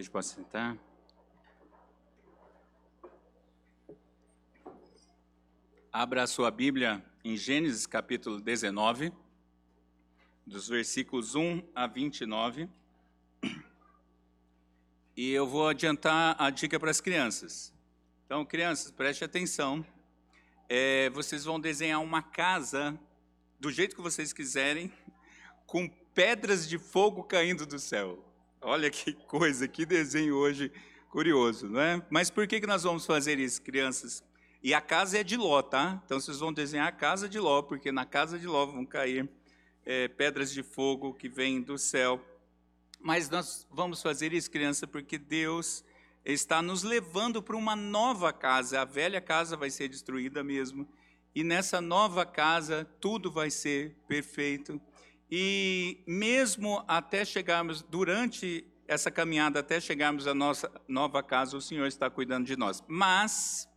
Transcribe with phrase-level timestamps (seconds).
[0.00, 0.78] A gente pode sentar?
[5.92, 9.12] Abra a sua Bíblia em Gênesis capítulo 19,
[10.46, 12.66] dos versículos 1 a 29.
[15.14, 17.70] E eu vou adiantar a dica para as crianças.
[18.24, 19.84] Então, crianças, preste atenção.
[20.66, 22.98] É, vocês vão desenhar uma casa
[23.60, 24.90] do jeito que vocês quiserem,
[25.66, 28.29] com pedras de fogo caindo do céu.
[28.60, 30.70] Olha que coisa, que desenho hoje
[31.08, 32.02] curioso, não é?
[32.10, 34.22] Mas por que, que nós vamos fazer isso, crianças?
[34.62, 36.00] E a casa é de Ló, tá?
[36.04, 39.28] Então vocês vão desenhar a casa de Ló, porque na casa de Ló vão cair
[39.86, 42.22] é, pedras de fogo que vêm do céu.
[43.00, 45.82] Mas nós vamos fazer isso, criança, porque Deus
[46.22, 48.82] está nos levando para uma nova casa.
[48.82, 50.86] A velha casa vai ser destruída mesmo.
[51.34, 54.78] E nessa nova casa tudo vai ser perfeito.
[55.30, 61.86] E mesmo até chegarmos, durante essa caminhada, até chegarmos à nossa nova casa, o Senhor
[61.86, 62.82] está cuidando de nós.
[62.88, 63.68] Mas,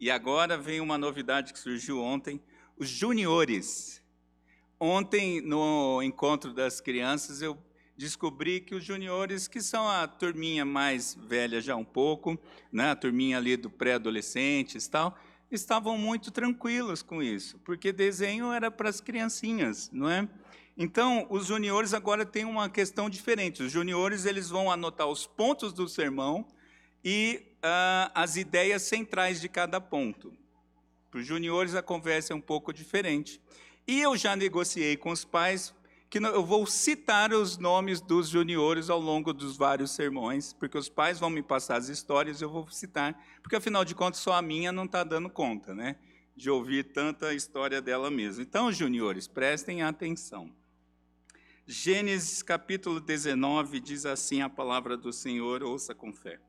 [0.00, 2.40] e agora vem uma novidade que surgiu ontem:
[2.76, 4.02] os juniores.
[4.80, 7.56] Ontem, no encontro das crianças, eu
[7.96, 12.40] descobri que os juniores, que são a turminha mais velha já um pouco,
[12.72, 15.18] né, a turminha ali do pré-adolescentes e tal,
[15.50, 20.26] estavam muito tranquilos com isso, porque desenho era para as criancinhas, não é?
[20.82, 23.62] Então, os juniores agora têm uma questão diferente.
[23.62, 26.46] Os juniores eles vão anotar os pontos do sermão
[27.04, 30.32] e uh, as ideias centrais de cada ponto.
[31.10, 33.42] Para os juniores a conversa é um pouco diferente.
[33.86, 35.74] E eu já negociei com os pais
[36.08, 40.88] que eu vou citar os nomes dos juniores ao longo dos vários sermões, porque os
[40.88, 44.40] pais vão me passar as histórias eu vou citar, porque afinal de contas só a
[44.40, 45.96] minha não está dando conta, né?
[46.34, 48.42] De ouvir tanta história dela mesma.
[48.42, 50.58] Então, juniores, prestem atenção.
[51.72, 56.40] Gênesis capítulo 19 diz assim a palavra do Senhor, ouça com fé.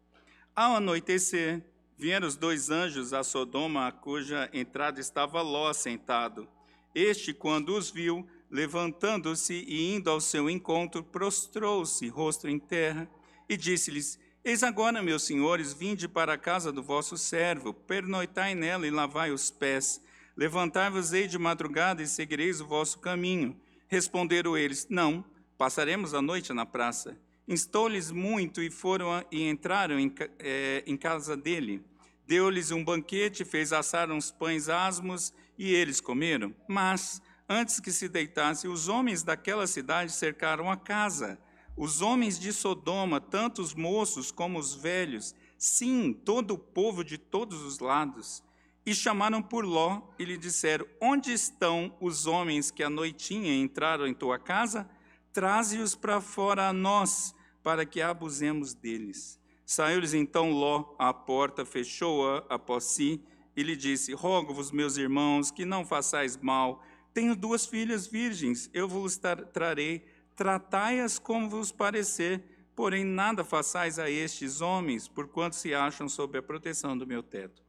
[0.55, 1.63] Ao anoitecer,
[1.95, 6.47] vieram os dois anjos a Sodoma, a cuja entrada estava Ló sentado.
[6.95, 13.07] Este, quando os viu, levantando-se e indo ao seu encontro, prostrou-se, rosto em terra,
[13.47, 18.87] e disse-lhes: Eis agora, meus senhores, vinde para a casa do vosso servo, pernoitai nela
[18.87, 20.01] e lavai os pés.
[20.35, 23.55] Levantai-vos-ei de madrugada e seguireis o vosso caminho
[23.91, 25.21] Responderam eles: Não,
[25.57, 27.17] passaremos a noite na praça.
[27.45, 30.09] Instou-lhes muito e foram e entraram em,
[30.39, 31.83] é, em casa dele.
[32.25, 36.55] Deu-lhes um banquete, fez assar uns pães asmos e eles comeram.
[36.69, 41.37] Mas, antes que se deitassem, os homens daquela cidade cercaram a casa.
[41.75, 47.17] Os homens de Sodoma, tanto os moços como os velhos, sim, todo o povo de
[47.17, 48.41] todos os lados
[48.85, 54.07] e chamaram por Ló e lhe disseram: Onde estão os homens que à noitinha entraram
[54.07, 54.89] em tua casa?
[55.31, 57.33] Traze-os para fora a nós,
[57.63, 59.39] para que abusemos deles.
[59.65, 63.21] Saiu-lhes então Ló à porta, fechou-a após si
[63.55, 66.83] e lhe disse: Rogo-vos, meus irmãos, que não façais mal.
[67.13, 69.19] Tenho duas filhas virgens, eu vos
[69.53, 70.05] trarei,
[70.35, 72.41] tratai-as como vos parecer,
[72.73, 77.61] porém nada façais a estes homens, porquanto se acham sob a proteção do meu teto.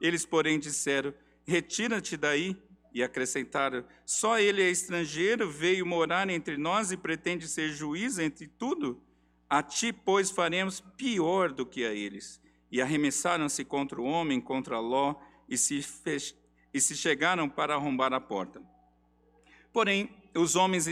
[0.00, 1.12] Eles, porém, disseram:
[1.46, 2.56] Retira-te daí.
[2.92, 8.46] E acrescentaram: Só ele é estrangeiro, veio morar entre nós e pretende ser juiz entre
[8.46, 9.02] tudo?
[9.48, 12.40] A ti, pois, faremos pior do que a eles.
[12.70, 15.14] E arremessaram-se contra o homem, contra Ló,
[15.48, 16.34] e se, fech...
[16.72, 18.60] e se chegaram para arrombar a porta.
[19.72, 20.86] Porém, os homens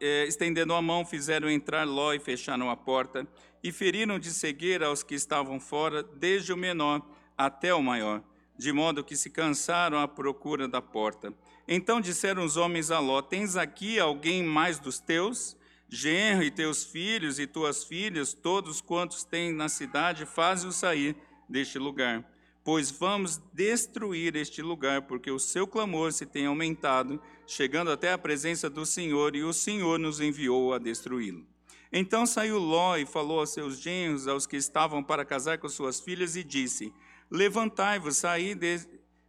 [0.00, 3.26] eh, estendendo a mão, fizeram entrar Ló e fecharam a porta,
[3.62, 7.02] e feriram de cegueira aos que estavam fora, desde o menor
[7.36, 8.22] até o maior
[8.58, 11.32] de modo que se cansaram à procura da porta.
[11.68, 15.56] Então disseram os homens a Ló: Tens aqui alguém mais dos teus?
[15.88, 21.14] Genro e teus filhos e tuas filhas, todos quantos têm na cidade, faze-os sair
[21.48, 22.24] deste lugar.
[22.64, 28.18] Pois vamos destruir este lugar, porque o seu clamor se tem aumentado, chegando até a
[28.18, 31.46] presença do Senhor, e o Senhor nos enviou a destruí-lo.
[31.92, 36.00] Então saiu Ló e falou aos seus genros, aos que estavam para casar com suas
[36.00, 36.92] filhas, e disse:
[37.30, 38.80] Levantai-vos, saí de,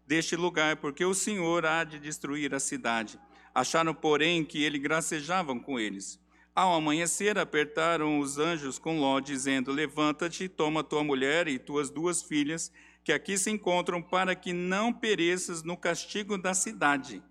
[0.06, 3.20] deste lugar, porque o Senhor há de destruir a cidade.
[3.54, 6.20] Acharam, porém, que ele gracejavam com eles.
[6.54, 12.24] Ao amanhecer, apertaram os anjos com Ló, dizendo: Levanta-te, toma tua mulher e tuas duas
[12.24, 12.72] filhas,
[13.04, 17.22] que aqui se encontram, para que não pereças no castigo da cidade.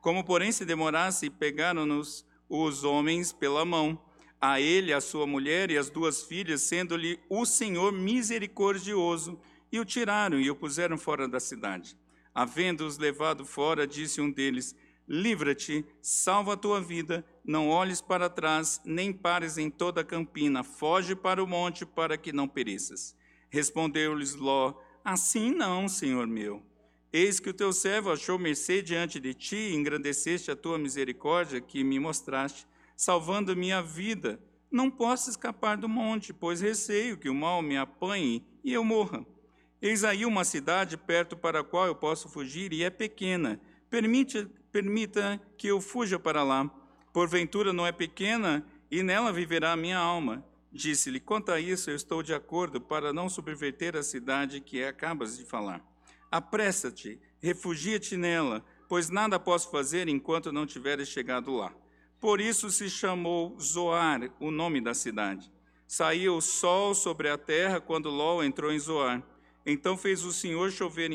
[0.00, 4.00] Como, porém, se demorasse, pegaram-nos os homens pela mão,
[4.40, 9.40] a ele, a sua mulher e as duas filhas, sendo-lhe o Senhor misericordioso,
[9.70, 11.96] e o tiraram e o puseram fora da cidade.
[12.34, 14.74] Havendo-os levado fora, disse um deles:
[15.08, 20.64] livra-te, salva a tua vida, não olhes para trás, nem pares em toda a campina,
[20.64, 23.16] foge para o monte para que não pereças.
[23.48, 24.74] Respondeu-lhes Ló:
[25.04, 26.62] Assim não, senhor meu.
[27.12, 31.60] Eis que o teu servo achou mercê diante de ti, e engrandeceste a tua misericórdia
[31.60, 32.66] que me mostraste,
[32.96, 34.40] salvando minha vida.
[34.70, 39.24] Não posso escapar do monte, pois receio que o mal me apanhe e eu morra.
[39.80, 43.60] Eis aí uma cidade perto para a qual eu posso fugir, e é pequena.
[43.90, 46.70] Permite, permita que eu fuja para lá.
[47.12, 50.44] Porventura não é pequena, e nela viverá a minha alma.
[50.72, 55.36] Disse-lhe: Quanto a isso, eu estou de acordo para não subverter a cidade que acabas
[55.36, 55.82] de falar.
[56.30, 61.72] Apressa-te, refugia-te nela, pois nada posso fazer enquanto não tiveres chegado lá.
[62.20, 65.52] Por isso se chamou Zoar, o nome da cidade.
[65.86, 69.22] Saiu o sol sobre a terra quando Ló entrou em Zoar.
[69.66, 71.10] Então fez o Senhor chover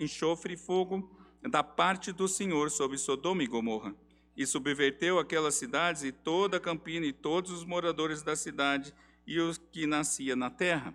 [0.00, 3.94] enxofre e fogo da parte do Senhor sobre Sodoma e Gomorra
[4.34, 8.94] e subverteu aquelas cidades e toda a campina e todos os moradores da cidade
[9.26, 10.94] e os que nascia na terra.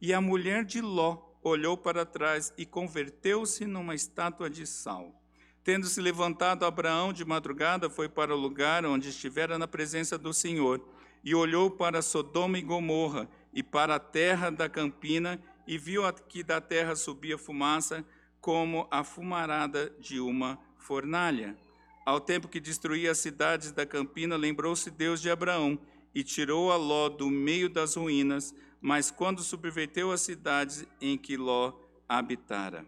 [0.00, 5.22] E a mulher de Ló olhou para trás e converteu-se numa estátua de sal.
[5.62, 10.32] Tendo se levantado Abraão de madrugada, foi para o lugar onde estivera na presença do
[10.32, 10.80] Senhor,
[11.24, 16.42] e olhou para Sodoma e Gomorra, e para a terra da campina, e viu que
[16.42, 18.04] da terra subia fumaça,
[18.40, 21.56] como a fumarada de uma fornalha.
[22.04, 25.78] Ao tempo que destruía as cidades da campina, lembrou-se Deus de Abraão
[26.14, 31.36] e tirou a Ló do meio das ruínas, mas quando subverteu as cidades em que
[31.36, 31.72] Ló
[32.08, 32.86] habitara.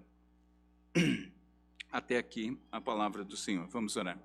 [1.90, 3.66] Até aqui a palavra do Senhor.
[3.68, 4.18] Vamos orar.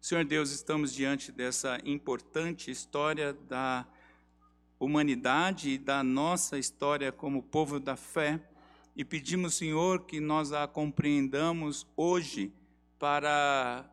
[0.00, 3.86] Senhor Deus, estamos diante dessa importante história da
[4.84, 8.40] humanidade e da nossa história como povo da fé
[8.96, 12.52] e pedimos, Senhor, que nós a compreendamos hoje
[12.98, 13.88] para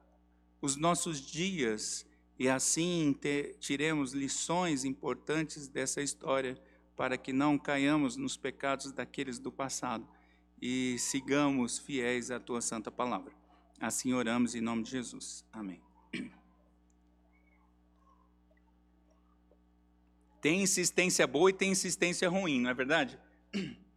[0.61, 2.05] os nossos dias
[2.37, 3.15] e assim
[3.59, 6.57] tiremos lições importantes dessa história
[6.95, 10.05] para que não caiamos nos pecados daqueles do passado
[10.61, 13.31] e sigamos fiéis à tua santa palavra.
[13.79, 15.45] Assim oramos em nome de Jesus.
[15.53, 15.81] Amém.
[20.41, 23.19] Tem insistência boa e tem insistência ruim, não é verdade?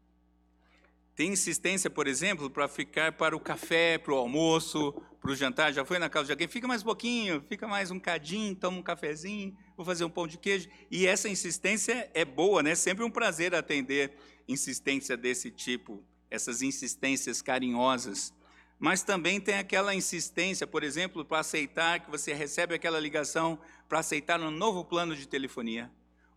[1.14, 5.70] Tem insistência, por exemplo, para ficar para o café, para o almoço, para o jantar.
[5.70, 6.48] Já foi na casa de alguém?
[6.48, 10.26] Fica mais um pouquinho, fica mais um cadinho, toma um cafezinho, vou fazer um pão
[10.26, 10.70] de queijo.
[10.90, 12.74] E essa insistência é boa, né?
[12.74, 14.16] Sempre um prazer atender
[14.48, 18.32] insistência desse tipo, essas insistências carinhosas.
[18.78, 24.00] Mas também tem aquela insistência, por exemplo, para aceitar que você recebe aquela ligação para
[24.00, 25.88] aceitar um novo plano de telefonia,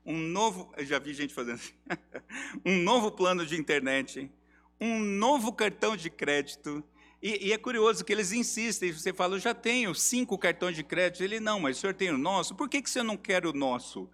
[0.05, 1.73] um novo, eu já vi gente fazendo assim,
[2.65, 4.29] um novo plano de internet
[4.79, 6.83] um novo cartão de crédito.
[7.21, 10.83] E, e, é curioso que eles insistem, você fala, eu já tenho cinco cartões de
[10.83, 11.23] crédito.
[11.23, 12.55] Ele, não, mas o senhor tem o nosso?
[12.55, 14.09] Por que, que você não quer o nosso?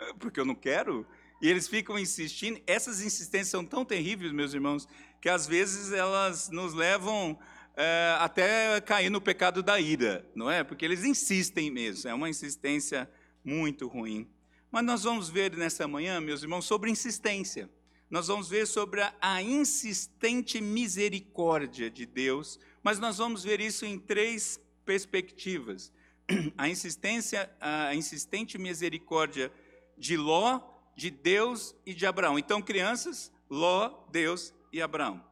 [0.00, 1.06] Ah, porque eu não quero?
[1.40, 2.60] E eles ficam insistindo.
[2.66, 4.88] Essas insistências são tão terríveis, meus irmãos,
[5.20, 7.38] que às vezes elas nos levam
[7.76, 10.64] é, até cair no pecado da ira, não é?
[10.64, 13.08] Porque eles insistem mesmo, é uma insistência
[13.44, 14.28] muito ruim.
[14.70, 17.70] Mas nós vamos ver nessa manhã, meus irmãos, sobre insistência
[18.10, 23.98] nós vamos ver sobre a, insistente misericórdia de Deus, mas nós vamos ver isso em
[23.98, 25.92] três perspectivas.
[26.56, 29.50] A insistência, a insistente misericórdia
[29.96, 30.60] de Ló,
[30.94, 32.38] de Deus e de Abraão.
[32.38, 35.24] Então, crianças, Ló, Deus e Abraão.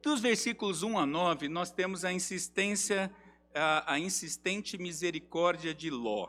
[0.00, 3.12] Dos versículos 1 a 9, nós temos a insistência,
[3.52, 6.28] a, a insistente misericórdia de Ló.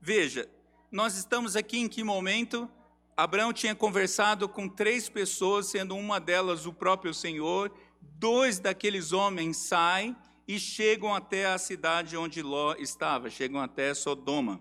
[0.00, 0.48] Veja,
[0.92, 2.70] nós estamos aqui em que momento?
[3.16, 7.72] Abraão tinha conversado com três pessoas, sendo uma delas o próprio Senhor.
[8.18, 10.14] Dois daqueles homens saem
[10.46, 14.60] e chegam até a cidade onde Ló estava, chegam até Sodoma.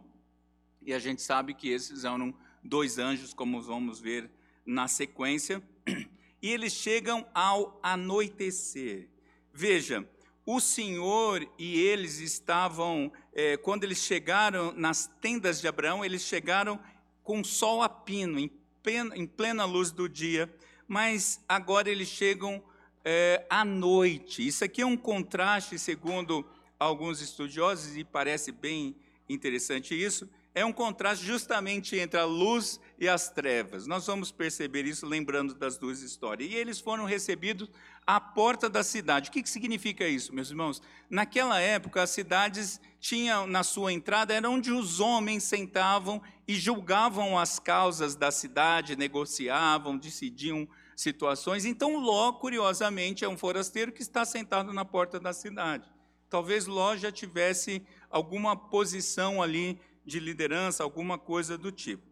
[0.82, 2.34] E a gente sabe que esses eram
[2.64, 4.32] dois anjos, como vamos ver
[4.66, 5.62] na sequência.
[6.44, 9.08] E eles chegam ao anoitecer.
[9.54, 10.10] Veja,
[10.46, 16.80] o Senhor e eles estavam, é, quando eles chegaram nas tendas de Abraão, eles chegaram
[17.24, 20.54] com sol a pino, em plena, em plena luz do dia,
[20.88, 22.62] mas agora eles chegam
[23.06, 24.46] é, à noite.
[24.46, 26.46] Isso aqui é um contraste, segundo
[26.80, 28.96] alguns estudiosos, e parece bem
[29.30, 33.88] interessante isso, é um contraste justamente entre a luz e as trevas.
[33.88, 36.52] Nós vamos perceber isso lembrando das duas histórias.
[36.52, 37.68] E eles foram recebidos
[38.06, 39.30] à porta da cidade.
[39.30, 40.84] O que, que significa isso, meus irmãos?
[41.10, 47.40] Naquela época, as cidades tinham na sua entrada, era onde os homens sentavam e julgavam
[47.40, 51.66] as causas da cidade, negociavam, decidiam situações.
[51.66, 55.92] Então, Ló, curiosamente, é um forasteiro que está sentado na porta da cidade.
[56.30, 62.11] Talvez Ló já tivesse alguma posição ali de liderança, alguma coisa do tipo.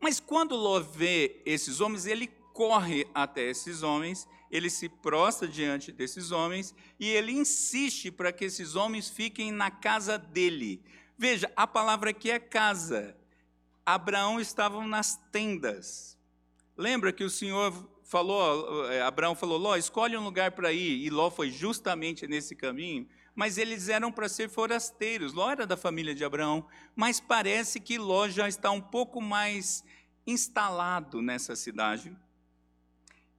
[0.00, 5.92] Mas quando Ló vê esses homens, ele corre até esses homens, ele se prostra diante
[5.92, 10.82] desses homens e ele insiste para que esses homens fiquem na casa dele.
[11.16, 13.16] Veja, a palavra aqui é casa.
[13.84, 16.18] Abraão estava nas tendas.
[16.76, 17.72] Lembra que o Senhor
[18.04, 22.54] falou, eh, Abraão falou, Ló, escolhe um lugar para ir, e Ló foi justamente nesse
[22.54, 23.08] caminho,
[23.38, 25.32] mas eles eram para ser forasteiros.
[25.32, 26.66] Ló era da família de Abraão,
[26.96, 29.84] mas parece que Ló já está um pouco mais
[30.26, 32.16] instalado nessa cidade.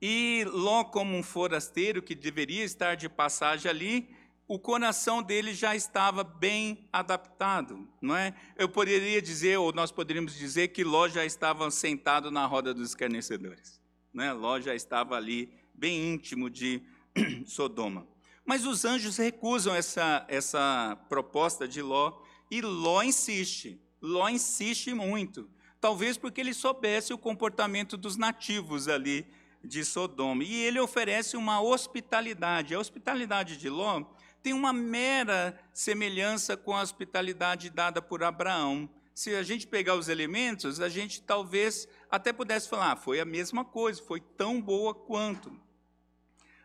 [0.01, 4.09] E Ló, como um forasteiro que deveria estar de passagem ali,
[4.47, 8.33] o coração dele já estava bem adaptado, não é?
[8.55, 12.91] Eu poderia dizer, ou nós poderíamos dizer, que Ló já estava sentado na roda dos
[12.91, 13.81] escarnecedores.
[14.13, 14.31] Né?
[14.31, 16.81] Ló já estava ali, bem íntimo de
[17.45, 18.07] Sodoma.
[18.49, 22.13] Mas os anjos recusam essa, essa proposta de Ló,
[22.49, 23.79] e Ló insiste.
[24.01, 25.47] Ló insiste muito.
[25.79, 29.27] Talvez porque ele soubesse o comportamento dos nativos ali
[29.63, 30.43] de Sodoma.
[30.43, 32.73] E ele oferece uma hospitalidade.
[32.73, 34.03] A hospitalidade de Ló
[34.41, 40.07] tem uma mera semelhança com a hospitalidade dada por Abraão se a gente pegar os
[40.07, 44.95] elementos, a gente talvez até pudesse falar, ah, foi a mesma coisa, foi tão boa
[44.95, 45.51] quanto.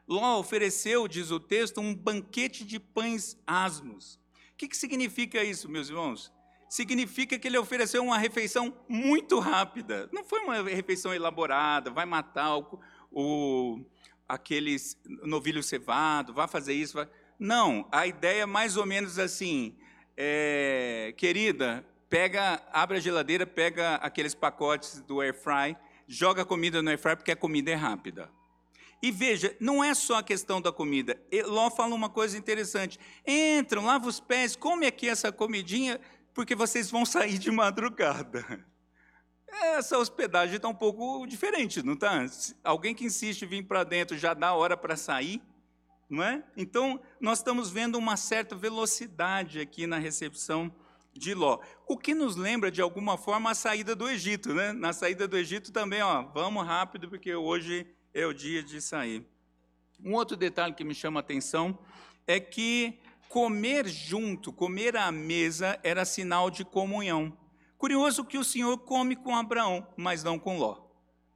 [0.07, 4.21] Ló ofereceu, diz o texto, um banquete de pães asmos.
[4.53, 6.33] O que, que significa isso, meus irmãos?
[6.69, 10.09] Significa que ele ofereceu uma refeição muito rápida.
[10.13, 12.81] Não foi uma refeição elaborada, vai matar o,
[13.11, 13.81] o
[14.29, 16.95] aqueles novilho cevado, vai fazer isso.
[16.95, 17.09] Vai...
[17.39, 19.77] Não, a ideia é mais ou menos assim,
[20.17, 26.83] é, querida, pega, abre a geladeira, pega aqueles pacotes do air fry, joga a comida
[26.83, 28.31] no air fry porque a comida é rápida.
[29.05, 31.21] E veja, não é só a questão da comida.
[31.45, 32.99] Ló fala uma coisa interessante.
[33.27, 36.01] Entram, lavam os pés, come aqui essa comidinha,
[36.33, 38.65] porque vocês vão sair de madrugada.
[39.47, 42.25] Essa hospedagem está um pouco diferente, não está?
[42.65, 45.43] Alguém que insiste em vir para dentro já dá hora para sair,
[46.09, 46.43] não é?
[46.57, 50.75] Então, nós estamos vendo uma certa velocidade aqui na recepção
[51.13, 51.59] de Ló.
[51.87, 54.55] O que nos lembra, de alguma forma, a saída do Egito.
[54.55, 54.73] Né?
[54.73, 59.27] Na saída do Egito também, ó, vamos rápido, porque hoje é o dia de sair.
[60.03, 61.79] Um outro detalhe que me chama a atenção
[62.27, 67.37] é que comer junto, comer à mesa, era sinal de comunhão.
[67.77, 70.87] Curioso que o Senhor come com Abraão, mas não com Ló.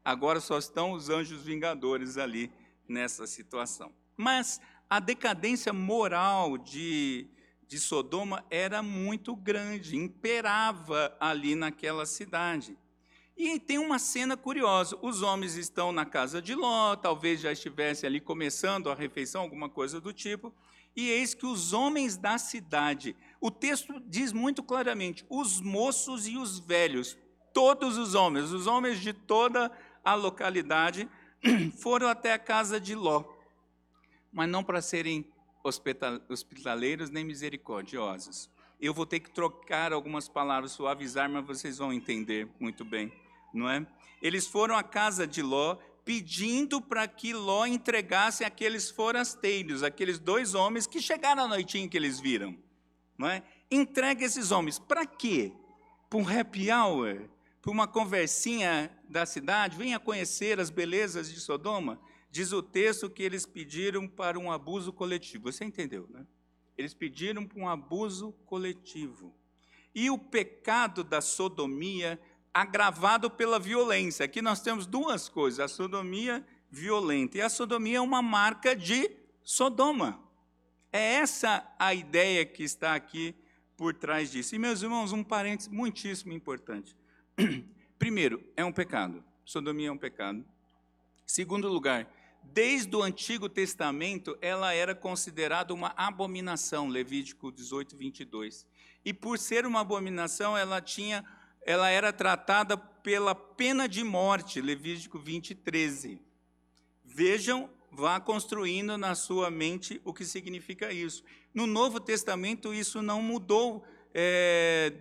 [0.04, 2.50] Agora só estão os anjos vingadores ali
[2.88, 3.92] nessa situação.
[4.16, 7.28] Mas a decadência moral de
[7.68, 12.76] de Sodoma era muito grande, imperava ali naquela cidade.
[13.38, 18.08] E tem uma cena curiosa: os homens estão na casa de Ló, talvez já estivessem
[18.08, 20.52] ali começando a refeição, alguma coisa do tipo,
[20.96, 26.36] e eis que os homens da cidade, o texto diz muito claramente: os moços e
[26.36, 27.16] os velhos,
[27.54, 29.70] todos os homens, os homens de toda
[30.04, 31.08] a localidade,
[31.78, 33.22] foram até a casa de Ló,
[34.32, 35.24] mas não para serem
[36.28, 38.50] hospitaleiros nem misericordiosos.
[38.80, 43.12] Eu vou ter que trocar algumas palavras, suavizar, mas vocês vão entender muito bem,
[43.52, 43.86] não é?
[44.20, 50.54] Eles foram à casa de Ló pedindo para que Ló entregasse aqueles forasteiros, aqueles dois
[50.54, 52.56] homens que chegaram à noitinha que eles viram,
[53.16, 53.42] não é?
[53.70, 55.52] Entrega esses homens para quê?
[56.08, 57.28] Para um happy hour?
[57.60, 59.76] Para uma conversinha da cidade?
[59.76, 62.00] Venha conhecer as belezas de Sodoma?
[62.30, 65.52] Diz o texto que eles pediram para um abuso coletivo.
[65.52, 66.26] Você entendeu, né?
[66.76, 69.34] Eles pediram para um abuso coletivo.
[69.94, 72.20] E o pecado da sodomia
[72.60, 74.24] agravado pela violência.
[74.24, 77.38] Aqui nós temos duas coisas: a sodomia violenta.
[77.38, 79.10] E a sodomia é uma marca de
[79.42, 80.20] Sodoma.
[80.92, 83.34] É essa a ideia que está aqui
[83.76, 84.54] por trás disso.
[84.54, 86.96] E, meus irmãos, um parênteses muitíssimo importante.
[87.98, 89.22] Primeiro, é um pecado.
[89.44, 90.44] Sodomia é um pecado.
[91.26, 92.06] Segundo lugar,
[92.52, 98.66] Desde o Antigo Testamento, ela era considerada uma abominação, Levítico 18, 22.
[99.04, 101.24] E por ser uma abominação, ela tinha,
[101.68, 106.18] ela era tratada pela pena de morte, Levítico 20, 13.
[107.04, 111.22] Vejam, vá construindo na sua mente o que significa isso.
[111.52, 113.84] No Novo Testamento, isso não mudou
[114.14, 114.94] é,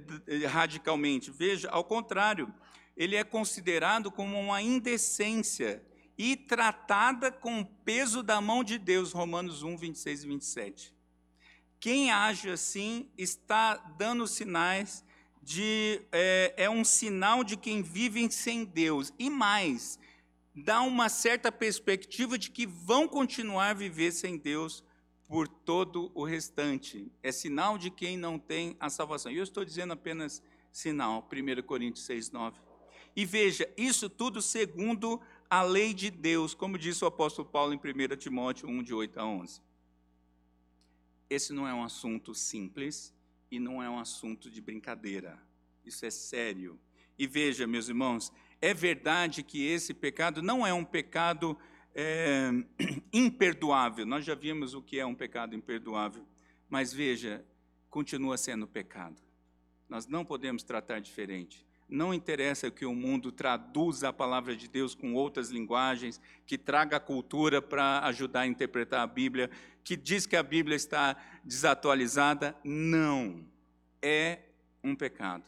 [0.49, 1.31] radicalmente.
[1.31, 2.53] Veja, ao contrário,
[2.97, 5.81] ele é considerado como uma indecência
[6.17, 10.93] e tratada com o peso da mão de Deus, Romanos 1, 26 e 27.
[11.79, 15.06] Quem age assim está dando sinais
[15.47, 16.01] de.
[16.11, 19.13] É, é um sinal de quem vive sem Deus.
[19.17, 19.97] E mais,
[20.53, 24.83] dá uma certa perspectiva de que vão continuar a viver sem Deus
[25.25, 27.09] por todo o restante.
[27.23, 29.31] É sinal de quem não tem a salvação.
[29.31, 32.59] E eu estou dizendo apenas sinal, 1 Coríntios 6, 9.
[33.15, 37.77] E veja, isso tudo segundo a lei de Deus, como disse o apóstolo Paulo em
[37.77, 39.61] 1 Timóteo 1, de 8 a 11.
[41.29, 43.15] Esse não é um assunto simples
[43.51, 45.39] e não é um assunto de brincadeira.
[45.85, 46.79] Isso é sério.
[47.17, 51.57] E veja, meus irmãos, é verdade que esse pecado não é um pecado
[51.93, 52.49] é,
[53.11, 54.05] imperdoável.
[54.05, 56.25] Nós já vimos o que é um pecado imperdoável.
[56.69, 57.45] Mas veja,
[57.89, 59.21] continua sendo pecado.
[59.89, 61.66] Nós não podemos tratar diferente.
[61.89, 66.97] Não interessa que o mundo traduza a palavra de Deus com outras linguagens, que traga
[66.97, 69.49] a cultura para ajudar a interpretar a Bíblia,
[69.83, 72.55] que diz que a Bíblia está desatualizada.
[72.63, 73.45] Não.
[74.01, 74.39] É
[74.83, 75.45] um pecado.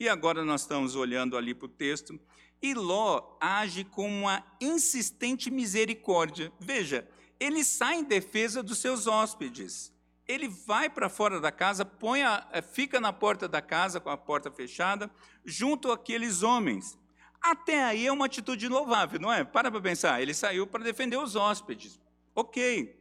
[0.00, 2.18] E agora nós estamos olhando ali para o texto,
[2.60, 6.50] e Ló age com uma insistente misericórdia.
[6.58, 7.06] Veja,
[7.38, 9.93] ele sai em defesa dos seus hóspedes
[10.26, 14.10] ele vai para fora da casa, põe a, eh, fica na porta da casa com
[14.10, 15.10] a porta fechada,
[15.44, 16.98] junto àqueles homens.
[17.40, 19.44] Até aí é uma atitude louvável, não é?
[19.44, 22.00] Para para pensar, ele saiu para defender os hóspedes.
[22.34, 22.98] Ok.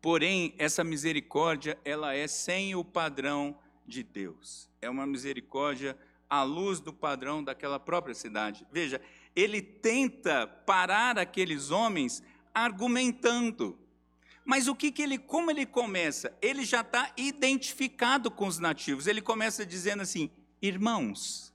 [0.00, 4.70] Porém, essa misericórdia, ela é sem o padrão de Deus.
[4.80, 5.98] É uma misericórdia
[6.30, 8.66] à luz do padrão daquela própria cidade.
[8.70, 9.00] Veja,
[9.34, 12.22] ele tenta parar aqueles homens
[12.54, 13.78] argumentando.
[14.44, 16.36] Mas o que, que ele, como ele começa?
[16.42, 19.06] Ele já está identificado com os nativos.
[19.06, 20.30] Ele começa dizendo assim:
[20.60, 21.52] irmãos.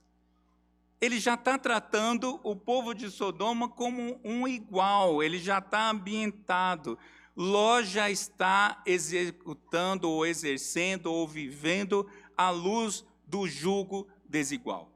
[1.00, 6.98] Ele já está tratando o povo de Sodoma como um igual, ele já está ambientado.
[7.36, 12.04] Ló já está executando, ou exercendo, ou vivendo
[12.36, 14.90] à luz do jugo desigual.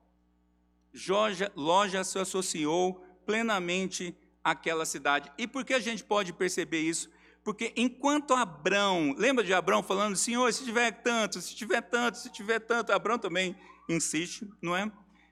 [1.55, 2.95] Ló já se associou
[3.25, 5.31] plenamente àquela cidade.
[5.39, 7.09] E por que a gente pode perceber isso?
[7.45, 12.31] Porque enquanto Abrão, lembra de Abrão falando, Senhor, se tiver tanto, se tiver tanto, se
[12.31, 13.57] tiver tanto, Abrão também
[13.89, 14.91] insiste, não é?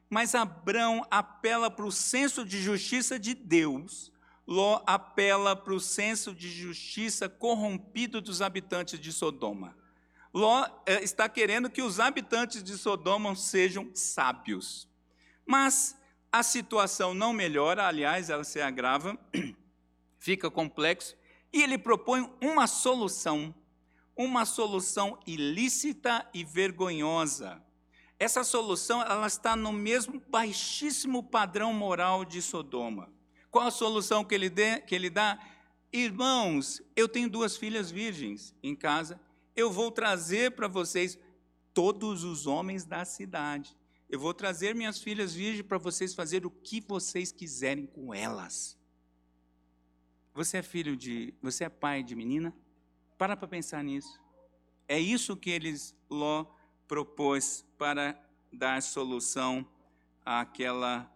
[0.08, 4.10] Mas Abrão apela para o senso de justiça de Deus,
[4.50, 9.76] Ló apela para o senso de justiça corrompido dos habitantes de Sodoma.
[10.34, 14.88] Ló é, está querendo que os habitantes de Sodoma sejam sábios.
[15.46, 15.96] Mas
[16.32, 19.16] a situação não melhora, aliás, ela se agrava,
[20.18, 21.16] fica complexo,
[21.52, 23.54] e ele propõe uma solução,
[24.16, 27.62] uma solução ilícita e vergonhosa.
[28.18, 33.10] Essa solução ela está no mesmo baixíssimo padrão moral de Sodoma.
[33.50, 35.38] Qual a solução que ele, dê, que ele dá?
[35.92, 39.20] Irmãos, eu tenho duas filhas virgens em casa,
[39.56, 41.18] eu vou trazer para vocês
[41.74, 43.76] todos os homens da cidade.
[44.08, 48.76] Eu vou trazer minhas filhas virgens para vocês fazer o que vocês quiserem com elas.
[50.34, 51.34] Você é filho de.
[51.42, 52.54] Você é pai de menina?
[53.18, 54.20] Para para pensar nisso.
[54.88, 56.46] É isso que eles Ló
[56.86, 58.20] propôs para
[58.52, 59.66] dar solução
[60.24, 61.10] àquela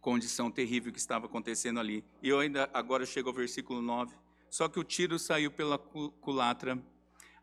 [0.00, 2.04] condição terrível que estava acontecendo ali.
[2.22, 4.14] E eu ainda agora chego ao versículo 9.
[4.48, 6.78] Só que o tiro saiu pela culatra.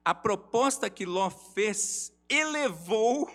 [0.04, 3.30] A proposta que Ló fez elevou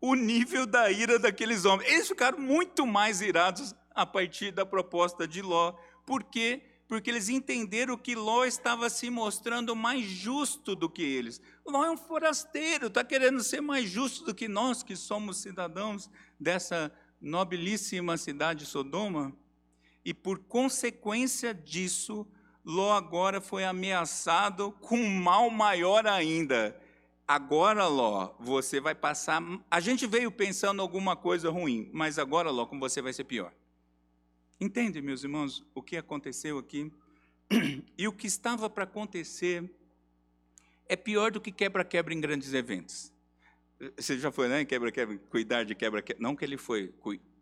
[0.00, 1.90] o nível da ira daqueles homens.
[1.90, 5.74] Eles ficaram muito mais irados a partir da proposta de Ló
[6.08, 6.62] por quê?
[6.88, 11.38] Porque eles entenderam que Ló estava se mostrando mais justo do que eles.
[11.66, 16.08] Ló é um forasteiro, está querendo ser mais justo do que nós, que somos cidadãos
[16.40, 16.90] dessa
[17.20, 19.36] nobilíssima cidade de Sodoma.
[20.02, 22.26] E por consequência disso,
[22.64, 26.74] Ló agora foi ameaçado com um mal maior ainda.
[27.26, 29.42] Agora, Ló, você vai passar.
[29.70, 33.52] A gente veio pensando alguma coisa ruim, mas agora, Ló, com você vai ser pior.
[34.60, 36.92] Entende, meus irmãos, o que aconteceu aqui?
[37.96, 39.68] E o que estava para acontecer
[40.88, 43.12] é pior do que quebra-quebra em grandes eventos.
[43.96, 44.64] Você já foi, né?
[44.64, 46.22] Quebra-quebra, cuidar de quebra-quebra.
[46.22, 46.92] Não que ele foi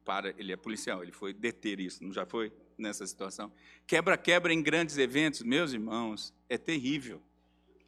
[0.04, 3.52] para, ele é policial, ele foi deter isso, não já foi nessa situação.
[3.86, 7.20] Quebra-quebra em grandes eventos, meus irmãos, é terrível.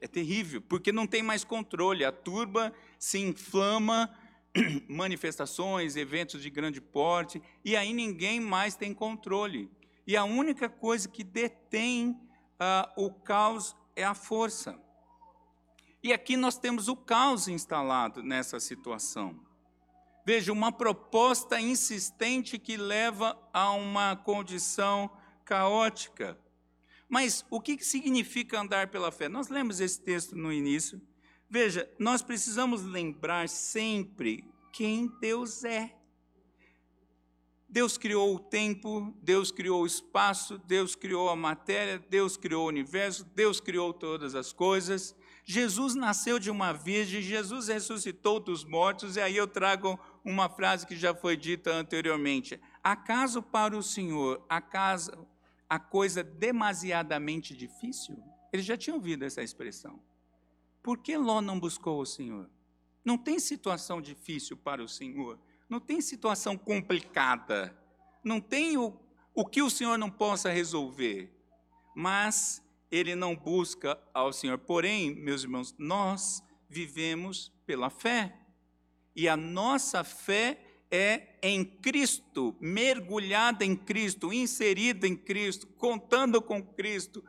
[0.01, 2.05] É terrível, porque não tem mais controle.
[2.05, 4.11] A turba se inflama
[4.89, 9.71] manifestações, eventos de grande porte, e aí ninguém mais tem controle.
[10.07, 14.79] E a única coisa que detém uh, o caos é a força.
[16.03, 19.39] E aqui nós temos o caos instalado nessa situação.
[20.25, 25.11] Veja, uma proposta insistente que leva a uma condição
[25.45, 26.39] caótica.
[27.09, 29.29] Mas o que significa andar pela fé?
[29.29, 31.01] Nós lemos esse texto no início,
[31.51, 35.95] Veja, nós precisamos lembrar sempre quem Deus é.
[37.67, 42.69] Deus criou o tempo, Deus criou o espaço, Deus criou a matéria, Deus criou o
[42.69, 45.15] universo, Deus criou todas as coisas.
[45.45, 50.87] Jesus nasceu de uma virgem, Jesus ressuscitou dos mortos, e aí eu trago uma frase
[50.87, 52.61] que já foi dita anteriormente.
[52.85, 55.27] Acaso para o Senhor, acaso
[55.69, 58.23] a coisa demasiadamente difícil?
[58.53, 60.01] Eles já tinham ouvido essa expressão.
[60.89, 62.49] Por que Ló não buscou o Senhor?
[63.05, 65.39] Não tem situação difícil para o Senhor.
[65.69, 67.79] Não tem situação complicada.
[68.25, 68.99] Não tem o,
[69.35, 71.31] o que o Senhor não possa resolver.
[71.95, 74.57] Mas ele não busca ao Senhor.
[74.57, 78.35] Porém, meus irmãos, nós vivemos pela fé.
[79.15, 80.59] E a nossa fé
[80.91, 87.23] é em Cristo, mergulhada em Cristo, inserida em Cristo, contando com Cristo,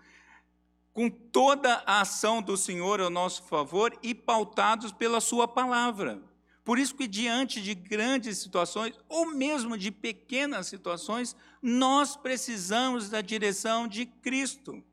[0.94, 6.22] com toda a ação do Senhor ao nosso favor e pautados pela Sua palavra.
[6.64, 13.22] Por isso que diante de grandes situações, ou mesmo de pequenas situações, nós precisamos da
[13.22, 14.84] direção de Cristo.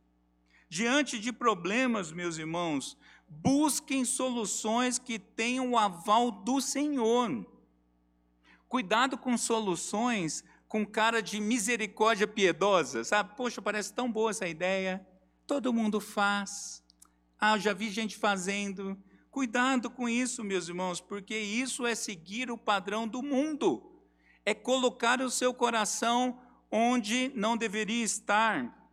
[0.69, 2.97] Diante de problemas, meus irmãos,
[3.29, 7.47] busquem soluções que tenham o aval do Senhor.
[8.69, 13.37] Cuidado com soluções com cara de misericórdia piedosa, sabe?
[13.37, 15.07] Poxa, parece tão boa essa ideia,
[15.47, 16.83] todo mundo faz.
[17.39, 18.99] Ah, já vi gente fazendo,
[19.37, 24.01] Cuidado com isso, meus irmãos, porque isso é seguir o padrão do mundo,
[24.47, 28.91] é colocar o seu coração onde não deveria estar.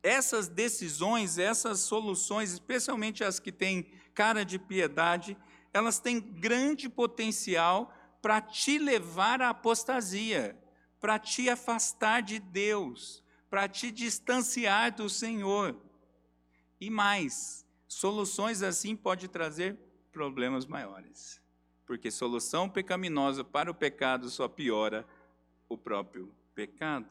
[0.00, 5.36] Essas decisões, essas soluções, especialmente as que têm cara de piedade,
[5.72, 7.92] elas têm grande potencial
[8.22, 10.56] para te levar à apostasia,
[11.00, 13.23] para te afastar de Deus,
[13.54, 15.76] para te distanciar do Senhor.
[16.80, 19.78] E mais, Soluções assim pode trazer
[20.10, 21.40] problemas maiores,
[21.86, 25.06] porque solução pecaminosa para o pecado só piora
[25.68, 27.06] o próprio pecado.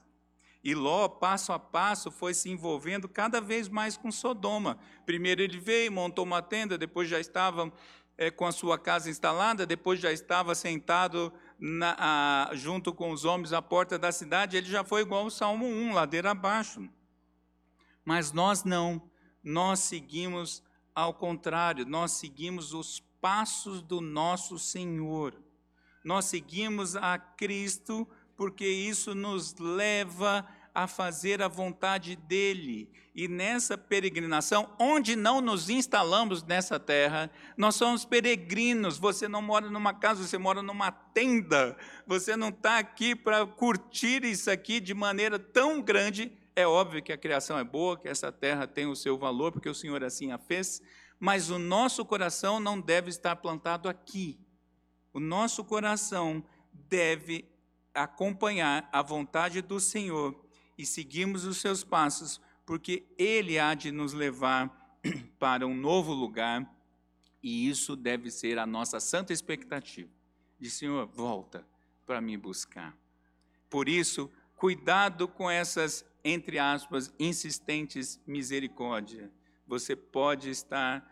[0.61, 4.77] E Ló, passo a passo, foi se envolvendo cada vez mais com Sodoma.
[5.05, 7.71] Primeiro ele veio, montou uma tenda, depois já estava
[8.17, 11.31] é, com a sua casa instalada, depois já estava sentado
[11.65, 14.57] na, a, junto com os homens à porta da cidade.
[14.57, 16.89] Ele já foi igual o Salmo 1, ladeira abaixo.
[18.03, 19.01] Mas nós não,
[19.41, 20.61] nós seguimos
[20.93, 25.41] ao contrário, nós seguimos os passos do nosso Senhor.
[26.03, 32.91] Nós seguimos a Cristo porque isso nos leva a fazer a vontade dele.
[33.15, 38.97] E nessa peregrinação, onde não nos instalamos nessa terra, nós somos peregrinos.
[38.97, 41.77] Você não mora numa casa, você mora numa tenda.
[42.07, 47.11] Você não está aqui para curtir isso aqui de maneira tão grande é óbvio que
[47.11, 50.31] a criação é boa, que essa terra tem o seu valor, porque o Senhor assim
[50.31, 50.81] a fez,
[51.19, 54.39] mas o nosso coração não deve estar plantado aqui.
[55.11, 57.49] O nosso coração deve
[57.93, 60.42] acompanhar a vontade do Senhor
[60.77, 64.99] e seguirmos os seus passos, porque Ele há de nos levar
[65.39, 66.69] para um novo lugar,
[67.41, 70.09] e isso deve ser a nossa santa expectativa.
[70.59, 71.67] De Senhor, volta
[72.05, 72.97] para me buscar.
[73.69, 79.29] Por isso, cuidado com essas entre aspas, insistentes misericórdia.
[79.67, 81.05] Você pode estar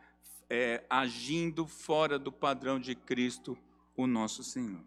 [0.49, 3.57] é, agindo fora do padrão de Cristo,
[3.95, 4.81] o nosso Senhor.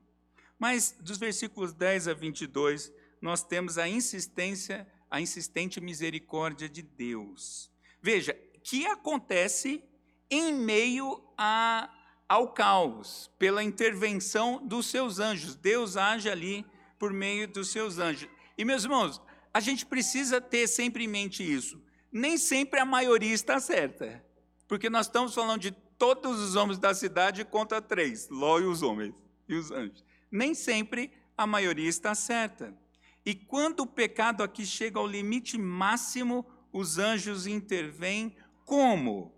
[0.59, 2.93] Mas dos versículos 10 a 22,
[3.25, 7.73] nós temos a insistência, a insistente misericórdia de Deus.
[8.03, 9.83] Veja, que acontece
[10.31, 11.91] em meio a,
[12.29, 15.57] ao caos, pela intervenção dos seus anjos.
[15.57, 16.67] Deus age ali
[16.99, 18.29] por meio dos seus anjos.
[18.59, 19.23] E meus irmãos,
[19.55, 21.83] a gente precisa ter sempre em mente isso.
[22.13, 24.23] Nem sempre a maioria está certa,
[24.69, 28.83] porque nós estamos falando de todos os homens da cidade contra três, Ló e os
[28.83, 29.15] homens
[29.49, 30.05] e os anjos.
[30.31, 32.84] Nem sempre a maioria está certa.
[33.25, 39.35] E quando o pecado aqui chega ao limite máximo, os anjos intervêm como?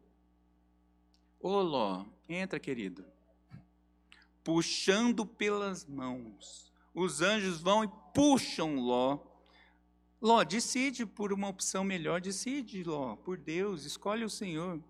[1.40, 3.05] Ô Ló, entra, querido.
[4.42, 6.72] Puxando pelas mãos.
[6.94, 9.20] Os anjos vão e puxam Ló
[10.20, 14.83] Ló, decide por uma opção melhor, decide, Ló, por Deus, escolhe o Senhor.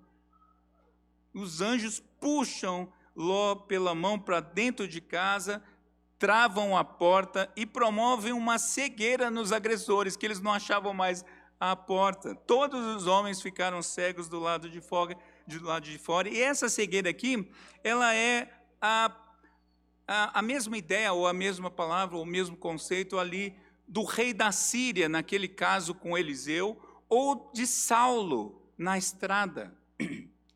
[1.34, 5.62] Os anjos puxam Ló pela mão para dentro de casa,
[6.18, 11.24] travam a porta e promovem uma cegueira nos agressores, que eles não achavam mais
[11.60, 12.34] a porta.
[12.34, 16.28] Todos os homens ficaram cegos do lado de fora, do lado de fora.
[16.28, 17.50] E essa cegueira aqui,
[17.82, 18.50] ela é
[18.80, 19.10] a,
[20.06, 24.32] a, a mesma ideia, ou a mesma palavra, ou o mesmo conceito ali do rei
[24.32, 29.74] da Síria, naquele caso com Eliseu, ou de Saulo na estrada.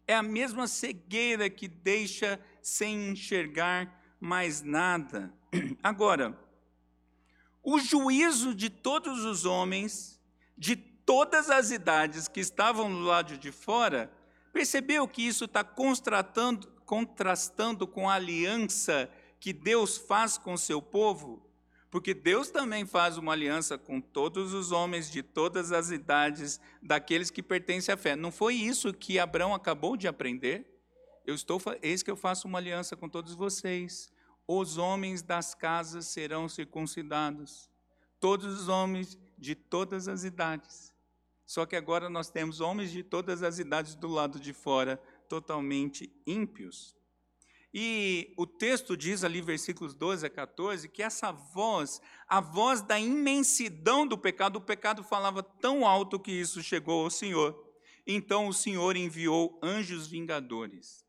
[0.07, 5.33] É a mesma cegueira que deixa sem enxergar mais nada.
[5.83, 6.39] Agora,
[7.63, 10.21] o juízo de todos os homens,
[10.57, 14.13] de todas as idades que estavam do lado de fora,
[14.53, 16.67] percebeu que isso está contrastando
[17.87, 21.47] com a aliança que Deus faz com seu povo?
[21.91, 27.31] Porque Deus também faz uma aliança com todos os homens de todas as idades, daqueles
[27.31, 28.15] que pertencem à fé.
[28.15, 30.65] Não foi isso que Abraão acabou de aprender?
[31.27, 34.13] Eu estou, eis que eu faço uma aliança com todos vocês.
[34.47, 37.71] Os homens das casas serão circuncidados.
[38.19, 40.93] Todos os homens de todas as idades.
[41.47, 44.97] Só que agora nós temos homens de todas as idades do lado de fora,
[45.29, 46.95] totalmente ímpios.
[47.73, 52.99] E o texto diz ali, versículos 12 a 14, que essa voz, a voz da
[52.99, 57.57] imensidão do pecado, o pecado falava tão alto que isso chegou ao Senhor.
[58.07, 61.05] Então o Senhor enviou anjos vingadores.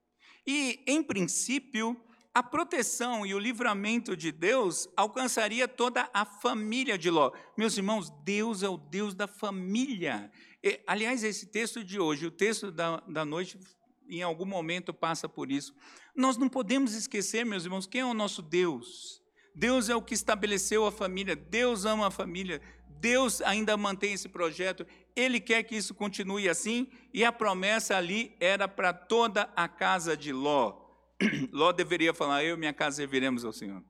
[0.45, 1.99] E, em princípio,
[2.33, 7.31] a proteção e o livramento de Deus alcançaria toda a família de Ló.
[7.57, 10.31] Meus irmãos, Deus é o Deus da família.
[10.63, 13.59] E, aliás, esse texto de hoje, o texto da, da noite,
[14.07, 15.75] em algum momento passa por isso.
[16.15, 19.21] Nós não podemos esquecer, meus irmãos, quem é o nosso Deus.
[19.53, 24.29] Deus é o que estabeleceu a família, Deus ama a família, Deus ainda mantém esse
[24.29, 29.67] projeto, Ele quer que isso continue assim, e a promessa ali era para toda a
[29.67, 30.80] casa de Ló.
[31.51, 33.83] Ló deveria falar: Eu e minha casa serviremos ao Senhor.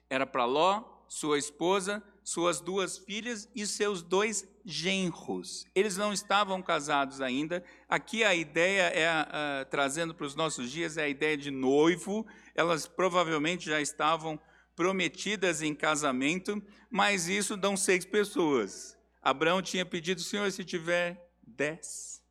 [0.08, 5.66] Era para Ló, sua esposa, suas duas filhas e seus dois genros.
[5.74, 7.64] Eles não estavam casados ainda.
[7.88, 12.26] Aqui a ideia é, uh, trazendo para os nossos dias, é a ideia de noivo.
[12.54, 14.38] Elas provavelmente já estavam
[14.76, 18.96] prometidas em casamento, mas isso dão seis pessoas.
[19.20, 22.22] Abraão tinha pedido, Senhor, se tiver dez.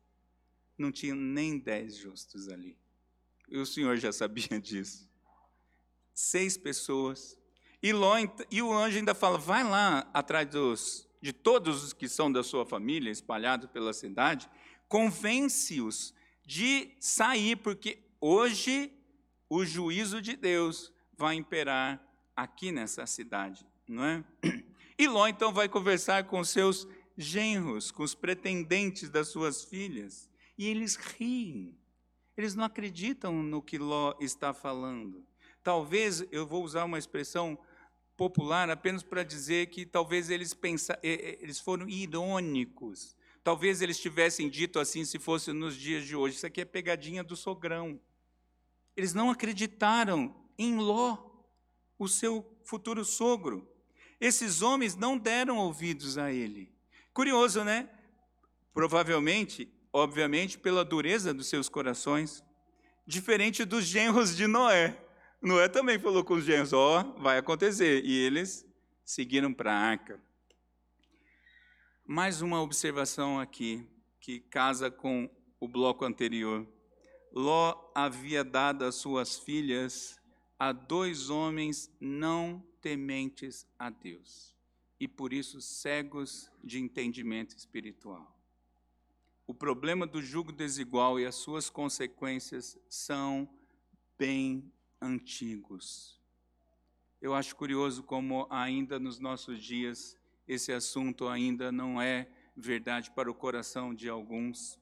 [0.76, 2.81] Não tinha nem dez justos ali.
[3.52, 5.06] E o Senhor já sabia disso.
[6.14, 7.38] Seis pessoas.
[7.82, 8.16] E, Ló,
[8.50, 12.42] e o anjo ainda fala: vai lá atrás dos, de todos os que são da
[12.42, 14.48] sua família, espalhados pela cidade,
[14.88, 16.14] convence-os
[16.46, 18.90] de sair, porque hoje
[19.50, 22.02] o juízo de Deus vai imperar
[22.34, 24.24] aqui nessa cidade, não é?
[24.98, 26.86] E Ló então vai conversar com seus
[27.18, 31.81] genros, com os pretendentes das suas filhas, e eles riem.
[32.36, 35.24] Eles não acreditam no que Ló está falando.
[35.62, 37.58] Talvez eu vou usar uma expressão
[38.16, 43.16] popular apenas para dizer que talvez eles, pensa, eles foram irônicos.
[43.44, 46.36] Talvez eles tivessem dito assim se fosse nos dias de hoje.
[46.36, 48.00] Isso aqui é pegadinha do sogrão.
[48.96, 51.18] Eles não acreditaram em Ló,
[51.98, 53.68] o seu futuro sogro.
[54.20, 56.72] Esses homens não deram ouvidos a ele.
[57.12, 57.88] Curioso, né?
[58.72, 62.42] Provavelmente, obviamente, pela dureza dos seus corações,
[63.06, 64.98] diferente dos genros de Noé.
[65.40, 68.04] Noé também falou com os genros: Ó, oh, vai acontecer.
[68.04, 68.66] E eles
[69.04, 70.20] seguiram para a arca.
[72.06, 73.86] Mais uma observação aqui,
[74.20, 75.28] que casa com
[75.60, 76.66] o bloco anterior.
[77.32, 80.20] Ló havia dado as suas filhas
[80.58, 84.54] a dois homens não tementes a Deus,
[85.00, 88.41] e por isso cegos de entendimento espiritual.
[89.52, 93.46] O problema do jugo desigual e as suas consequências são
[94.18, 96.18] bem antigos.
[97.20, 100.16] Eu acho curioso como ainda nos nossos dias
[100.48, 104.80] esse assunto ainda não é verdade para o coração de alguns.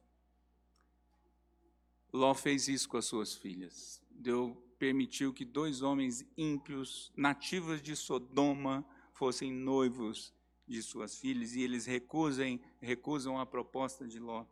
[2.12, 4.00] Ló fez isso com as suas filhas.
[4.08, 10.32] Deu, permitiu que dois homens ímpios, nativos de Sodoma, fossem noivos
[10.64, 14.46] de suas filhas e eles recusem, recusam a proposta de Ló.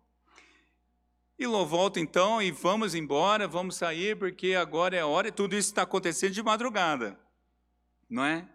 [1.38, 5.32] E Ló volta então e vamos embora, vamos sair, porque agora é a hora e
[5.32, 7.18] tudo isso está acontecendo de madrugada,
[8.10, 8.48] não é?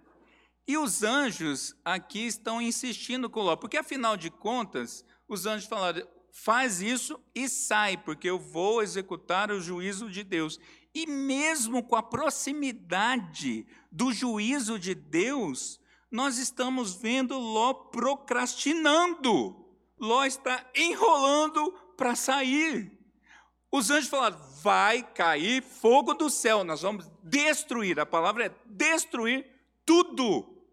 [0.67, 6.05] E os anjos aqui estão insistindo com Ló, porque afinal de contas, os anjos falaram:
[6.33, 10.59] faz isso e sai, porque eu vou executar o juízo de Deus.
[10.93, 15.79] E mesmo com a proximidade do juízo de Deus,
[16.11, 19.63] nós estamos vendo Ló procrastinando.
[19.99, 22.91] Ló está enrolando para sair.
[23.71, 27.99] Os anjos falaram: vai cair fogo do céu, nós vamos destruir.
[27.99, 29.45] A palavra é destruir
[29.85, 30.63] tudo.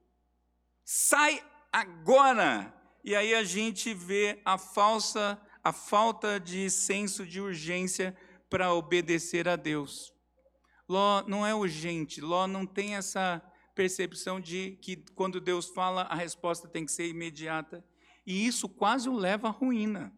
[0.85, 2.75] Sai agora.
[3.03, 8.17] E aí a gente vê a falsa, a falta de senso de urgência
[8.51, 10.13] para obedecer a Deus.
[10.89, 13.41] Ló não é urgente, Ló não tem essa
[13.75, 17.83] percepção de que quando Deus fala, a resposta tem que ser imediata.
[18.27, 20.13] E isso quase o leva à ruína.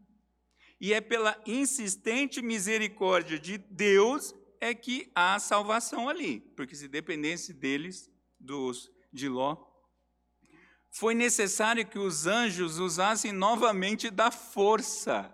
[0.83, 7.53] E é pela insistente misericórdia de Deus é que há salvação ali, porque se dependesse
[7.53, 9.57] deles, dos de Ló.
[10.91, 15.33] Foi necessário que os anjos usassem novamente da força.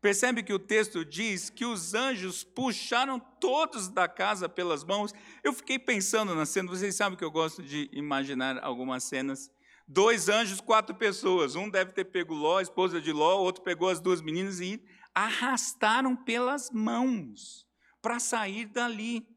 [0.00, 5.12] Percebe que o texto diz que os anjos puxaram todos da casa pelas mãos.
[5.44, 9.50] Eu fiquei pensando na cena, vocês sabem que eu gosto de imaginar algumas cenas.
[9.94, 11.54] Dois anjos, quatro pessoas.
[11.54, 14.58] Um deve ter pego Ló, a esposa de Ló, o outro pegou as duas meninas
[14.58, 14.82] e
[15.14, 17.66] arrastaram pelas mãos
[18.00, 19.28] para sair dali.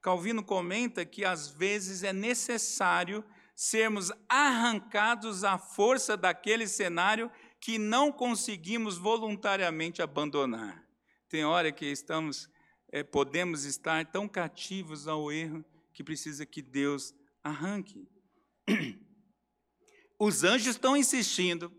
[0.00, 3.22] Calvino comenta que às vezes é necessário
[3.54, 10.82] sermos arrancados à força daquele cenário que não conseguimos voluntariamente abandonar.
[11.28, 12.48] Tem hora que estamos,
[12.90, 17.12] é, podemos estar tão cativos ao erro que precisa que Deus
[17.44, 18.08] arranque.
[20.18, 21.72] Os anjos estão insistindo,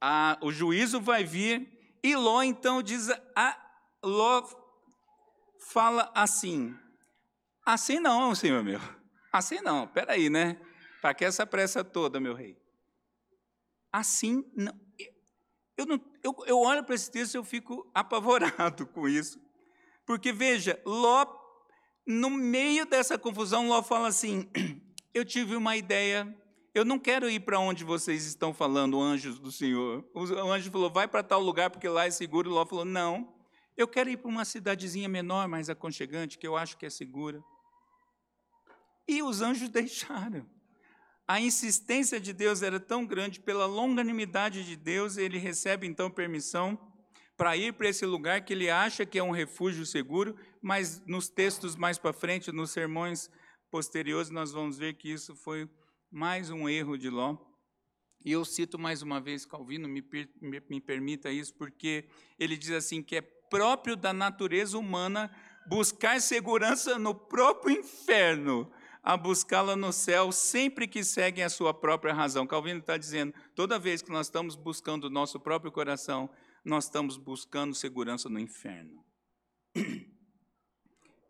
[0.00, 3.56] a, o juízo vai vir, e Ló então diz, a,
[4.02, 4.48] Ló
[5.72, 6.74] fala assim,
[7.64, 8.80] assim não, senhor meu,
[9.32, 10.58] assim não, peraí, né?
[11.00, 12.56] Para que essa pressa toda, meu rei?
[13.92, 14.78] Assim não.
[15.76, 19.40] Eu, não, eu, eu olho para esse texto e eu fico apavorado com isso.
[20.04, 21.26] Porque, veja, Ló,
[22.06, 24.50] no meio dessa confusão, Ló fala assim:
[25.14, 26.26] Eu tive uma ideia,
[26.74, 30.04] eu não quero ir para onde vocês estão falando, anjos do Senhor.
[30.14, 32.50] O anjo falou: Vai para tal lugar porque lá é seguro.
[32.50, 33.34] Ló falou: Não,
[33.76, 37.42] eu quero ir para uma cidadezinha menor, mais aconchegante, que eu acho que é segura.
[39.08, 40.46] E os anjos deixaram
[41.30, 46.76] a insistência de Deus era tão grande, pela longanimidade de Deus, ele recebe então permissão
[47.36, 51.28] para ir para esse lugar que ele acha que é um refúgio seguro, mas nos
[51.28, 53.30] textos mais para frente, nos sermões
[53.70, 55.70] posteriores, nós vamos ver que isso foi
[56.10, 57.36] mais um erro de Ló.
[58.24, 60.04] E eu cito mais uma vez Calvino, me,
[60.40, 65.30] me, me permita isso, porque ele diz assim que é próprio da natureza humana
[65.66, 68.70] buscar segurança no próprio inferno
[69.02, 72.46] a buscá-la no céu sempre que seguem a sua própria razão.
[72.46, 76.28] Calvino está dizendo: toda vez que nós estamos buscando o nosso próprio coração,
[76.64, 79.04] nós estamos buscando segurança no inferno.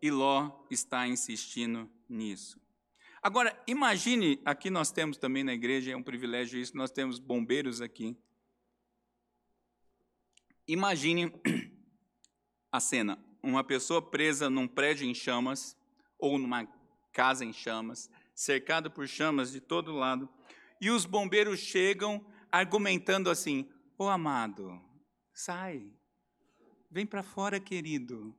[0.03, 2.59] E Ló está insistindo nisso.
[3.21, 7.79] Agora, imagine, aqui nós temos também na igreja, é um privilégio isso, nós temos bombeiros
[7.79, 8.17] aqui.
[10.67, 11.31] Imagine
[12.71, 15.77] a cena: uma pessoa presa num prédio em chamas,
[16.17, 16.65] ou numa
[17.13, 20.27] casa em chamas, cercado por chamas de todo lado.
[20.79, 24.81] E os bombeiros chegam argumentando assim: Ô oh, amado,
[25.31, 25.93] sai,
[26.89, 28.35] vem para fora, querido,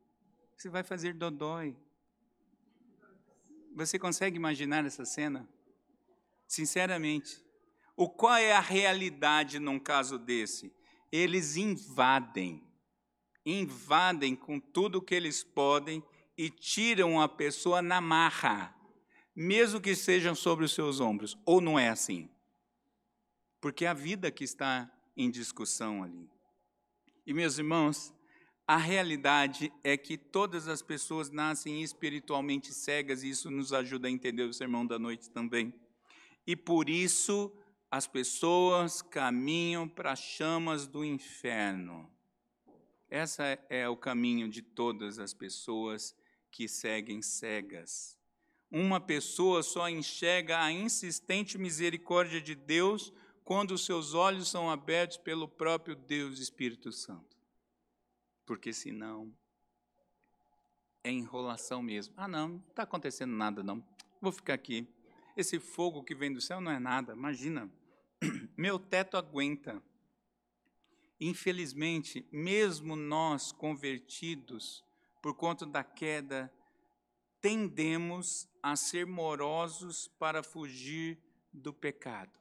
[0.57, 1.77] você vai fazer dodói.
[3.75, 5.49] Você consegue imaginar essa cena?
[6.47, 7.43] Sinceramente,
[7.97, 10.73] o qual é a realidade num caso desse?
[11.11, 12.63] Eles invadem,
[13.45, 16.03] invadem com tudo o que eles podem
[16.37, 18.75] e tiram a pessoa na marra,
[19.35, 21.39] mesmo que sejam sobre os seus ombros.
[21.45, 22.31] Ou não é assim?
[23.61, 26.29] Porque é a vida que está em discussão ali.
[27.27, 28.13] E, meus irmãos,
[28.73, 34.11] a realidade é que todas as pessoas nascem espiritualmente cegas, e isso nos ajuda a
[34.11, 35.75] entender o sermão da noite também.
[36.47, 37.53] E por isso
[37.91, 42.11] as pessoas caminham para as chamas do inferno.
[43.11, 46.17] Esse é o caminho de todas as pessoas
[46.51, 48.17] que seguem cegas.
[48.71, 53.13] Uma pessoa só enxerga a insistente misericórdia de Deus
[53.45, 57.32] quando seus olhos são abertos pelo próprio Deus Espírito Santo.
[58.53, 59.35] Porque senão
[61.03, 62.13] é enrolação mesmo.
[62.19, 63.83] Ah, não, não está acontecendo nada, não.
[64.21, 64.87] Vou ficar aqui.
[65.35, 67.15] Esse fogo que vem do céu não é nada.
[67.15, 67.73] Imagina,
[68.55, 69.83] meu teto aguenta.
[71.19, 74.85] Infelizmente, mesmo nós convertidos,
[75.23, 76.53] por conta da queda,
[77.41, 81.19] tendemos a ser morosos para fugir
[81.51, 82.39] do pecado.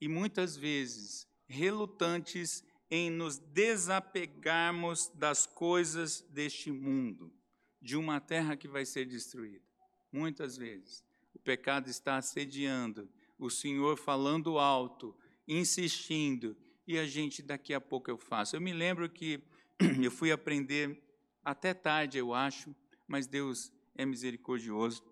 [0.00, 7.32] E muitas vezes relutantes em nos desapegarmos das coisas deste mundo,
[7.80, 9.64] de uma terra que vai ser destruída.
[10.12, 17.72] Muitas vezes o pecado está assediando, o Senhor falando alto, insistindo, e a gente daqui
[17.72, 18.56] a pouco eu faço.
[18.56, 19.40] Eu me lembro que
[20.02, 21.00] eu fui aprender
[21.44, 22.74] até tarde, eu acho,
[23.06, 25.04] mas Deus é misericordioso,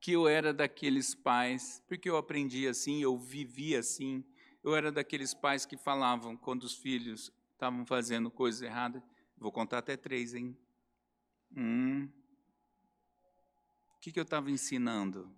[0.00, 4.24] que eu era daqueles pais, porque eu aprendi assim, eu vivi assim,
[4.62, 9.02] eu era daqueles pais que falavam quando os filhos estavam fazendo coisas erradas,
[9.36, 10.56] vou contar até três, hein?
[11.56, 12.08] Hum.
[13.96, 15.30] O que, que eu estava ensinando?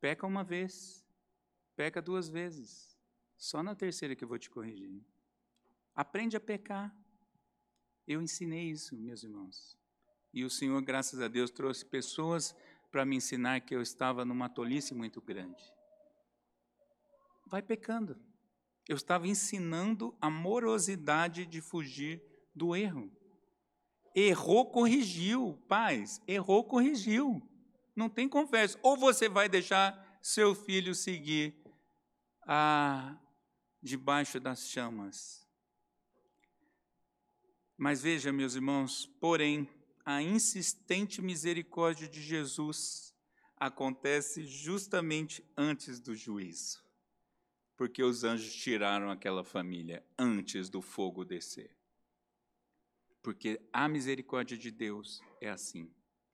[0.00, 1.04] Peca uma vez,
[1.74, 2.96] peca duas vezes,
[3.36, 5.02] só na terceira que eu vou te corrigir.
[5.94, 6.94] Aprende a pecar.
[8.06, 9.78] Eu ensinei isso, meus irmãos.
[10.32, 12.54] E o Senhor, graças a Deus, trouxe pessoas
[12.90, 15.73] para me ensinar que eu estava numa tolice muito grande.
[17.46, 18.18] Vai pecando.
[18.88, 22.22] Eu estava ensinando a morosidade de fugir
[22.54, 23.10] do erro.
[24.14, 26.20] Errou, corrigiu, paz.
[26.28, 27.42] Errou, corrigiu.
[27.96, 28.78] Não tem conversa.
[28.82, 31.54] Ou você vai deixar seu filho seguir
[32.46, 33.18] a
[33.82, 35.46] debaixo das chamas.
[37.76, 39.68] Mas veja, meus irmãos, porém,
[40.04, 43.14] a insistente misericórdia de Jesus
[43.56, 46.83] acontece justamente antes do juízo,
[47.76, 51.74] porque os anjos tiraram aquela família antes do fogo descer.
[53.22, 55.90] Porque a misericórdia de Deus é assim,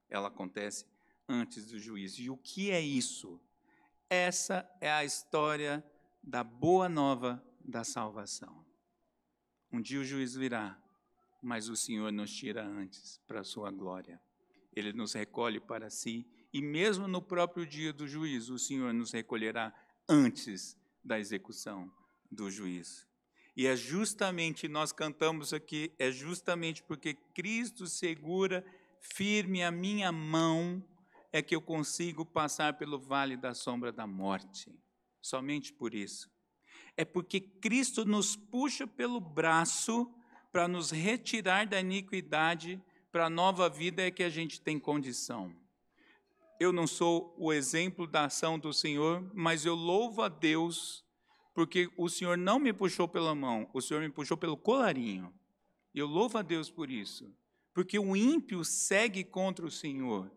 [0.08, 0.84] ela acontece
[1.28, 2.20] antes do juízo.
[2.20, 3.40] E o que é isso?
[4.08, 5.84] Essa é a história
[6.22, 8.66] da boa nova da salvação.
[9.72, 10.76] Um dia o juízo virá,
[11.40, 14.20] mas o Senhor nos tira antes para a sua glória.
[14.74, 19.12] Ele nos recolhe para si e mesmo no próprio dia do juízo, o Senhor nos
[19.12, 19.72] recolherá
[20.08, 21.90] antes da execução
[22.30, 23.08] do juízo.
[23.56, 28.64] E é justamente, nós cantamos aqui, é justamente porque Cristo segura
[29.00, 30.82] firme a minha mão,
[31.32, 34.72] é que eu consigo passar pelo vale da sombra da morte.
[35.20, 36.30] Somente por isso
[36.96, 40.12] é porque Cristo nos puxa pelo braço
[40.52, 42.78] para nos retirar da iniquidade
[43.10, 45.54] para a nova vida é que a gente tem condição.
[46.60, 51.02] Eu não sou o exemplo da ação do Senhor, mas eu louvo a Deus
[51.54, 55.32] porque o Senhor não me puxou pela mão, o Senhor me puxou pelo colarinho.
[55.94, 57.34] Eu louvo a Deus por isso,
[57.72, 60.30] porque o ímpio segue contra o Senhor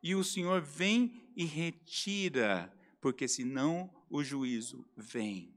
[0.00, 5.52] e o Senhor vem e retira, porque senão o juízo vem.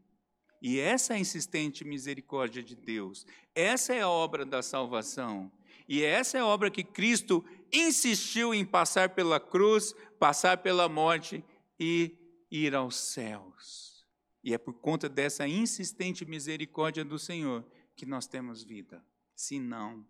[0.60, 3.24] E essa é a insistente misericórdia de Deus.
[3.54, 5.52] Essa é a obra da salvação.
[5.88, 11.44] E essa é a obra que Cristo insistiu em passar pela cruz, passar pela morte
[11.80, 12.16] e
[12.50, 14.06] ir aos céus.
[14.44, 17.66] E é por conta dessa insistente misericórdia do Senhor
[17.96, 19.04] que nós temos vida.
[19.36, 20.06] Se não.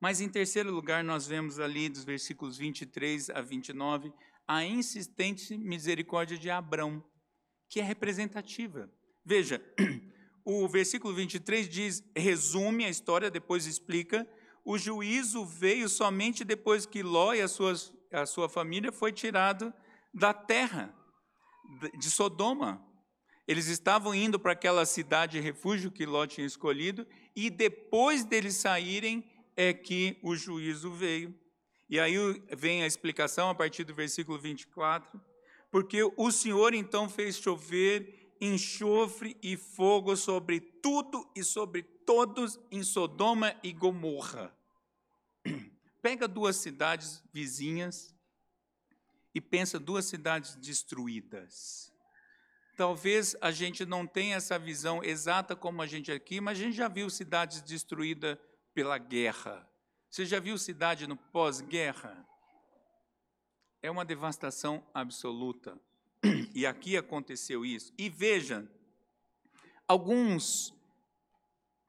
[0.00, 4.12] Mas em terceiro lugar, nós vemos ali dos versículos 23 a 29
[4.46, 7.02] a insistente misericórdia de Abrão,
[7.68, 8.90] que é representativa.
[9.24, 9.60] Veja,
[10.44, 14.28] o versículo 23 diz, resume a história, depois explica,
[14.64, 17.74] o juízo veio somente depois que Ló e a sua,
[18.12, 19.72] a sua família foi tirado
[20.12, 20.94] da terra
[21.98, 22.82] de Sodoma.
[23.46, 27.06] Eles estavam indo para aquela cidade de refúgio que Ló tinha escolhido,
[27.36, 31.34] e depois deles saírem é que o juízo veio.
[31.88, 32.16] E aí
[32.56, 35.20] vem a explicação a partir do versículo 24.
[35.70, 42.82] Porque o Senhor então fez chover enxofre e fogo sobre tudo e sobre todos em
[42.82, 44.54] Sodoma e Gomorra.
[46.02, 48.14] Pega duas cidades vizinhas
[49.34, 51.90] e pensa duas cidades destruídas.
[52.76, 56.76] Talvez a gente não tenha essa visão exata como a gente aqui, mas a gente
[56.76, 58.36] já viu cidades destruídas
[58.74, 59.66] pela guerra.
[60.10, 62.26] Você já viu cidade no pós-guerra?
[63.80, 65.78] É uma devastação absoluta.
[66.54, 67.92] E aqui aconteceu isso.
[67.98, 68.68] E veja,
[69.86, 70.72] alguns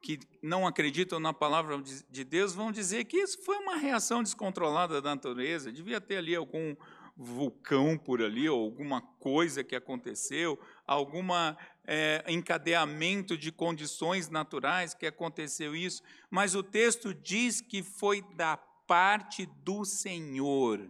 [0.02, 5.02] que não acreditam na palavra de Deus vão dizer que isso foi uma reação descontrolada
[5.02, 6.76] da natureza, devia ter ali algum
[7.18, 11.26] vulcão por ali, ou alguma coisa que aconteceu, algum
[11.88, 18.58] é, encadeamento de condições naturais que aconteceu isso, mas o texto diz que foi da
[18.58, 20.88] parte do Senhor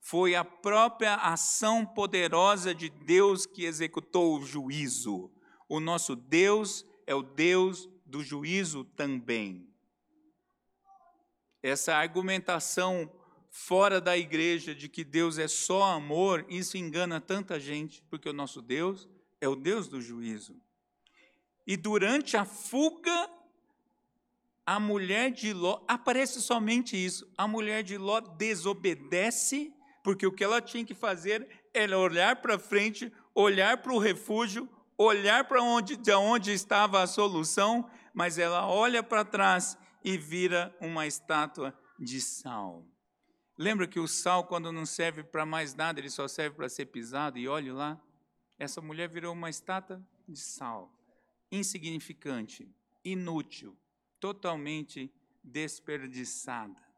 [0.00, 5.30] foi a própria ação poderosa de Deus que executou o juízo.
[5.68, 9.68] O nosso Deus é o Deus do juízo também.
[11.62, 13.10] Essa argumentação
[13.50, 18.32] fora da igreja de que Deus é só amor, isso engana tanta gente, porque o
[18.32, 19.08] nosso Deus
[19.40, 20.56] é o Deus do juízo.
[21.66, 23.30] E durante a fuga,
[24.64, 29.72] a mulher de Ló, aparece somente isso: a mulher de Ló desobedece
[30.02, 34.68] porque o que ela tinha que fazer era olhar para frente, olhar para o refúgio,
[34.96, 40.74] olhar para onde, de onde estava a solução, mas ela olha para trás e vira
[40.80, 42.86] uma estátua de sal.
[43.56, 46.86] Lembra que o sal, quando não serve para mais nada, ele só serve para ser
[46.86, 48.00] pisado, e olhe lá,
[48.58, 50.90] essa mulher virou uma estátua de sal,
[51.52, 52.68] insignificante,
[53.04, 53.76] inútil,
[54.18, 56.89] totalmente desperdiçada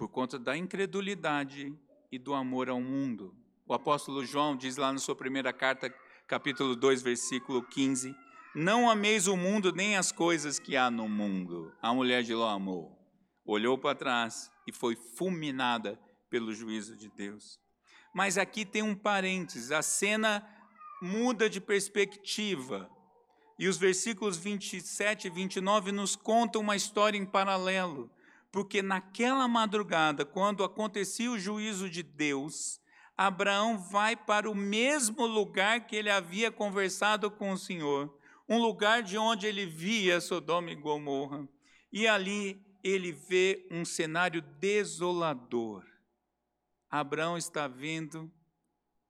[0.00, 1.78] por conta da incredulidade
[2.10, 3.36] e do amor ao mundo.
[3.66, 5.94] O apóstolo João diz lá na sua primeira carta,
[6.26, 8.16] capítulo 2, versículo 15:
[8.54, 11.70] Não ameis o mundo nem as coisas que há no mundo.
[11.82, 12.98] A mulher de Ló amou,
[13.44, 17.60] olhou para trás e foi fulminada pelo juízo de Deus.
[18.14, 20.42] Mas aqui tem um parênteses, a cena
[21.02, 22.90] muda de perspectiva.
[23.58, 28.10] E os versículos 27 e 29 nos contam uma história em paralelo,
[28.52, 32.80] porque naquela madrugada, quando acontecia o juízo de Deus,
[33.16, 39.02] Abraão vai para o mesmo lugar que ele havia conversado com o Senhor, um lugar
[39.02, 41.48] de onde ele via Sodoma e Gomorra.
[41.92, 45.84] E ali ele vê um cenário desolador.
[46.90, 48.32] Abraão está vendo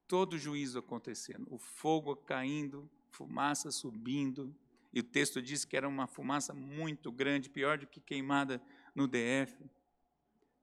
[0.07, 4.55] todo o juízo acontecendo, o fogo caindo, fumaça subindo,
[4.93, 8.61] e o texto diz que era uma fumaça muito grande, pior do que queimada
[9.01, 9.71] no DF.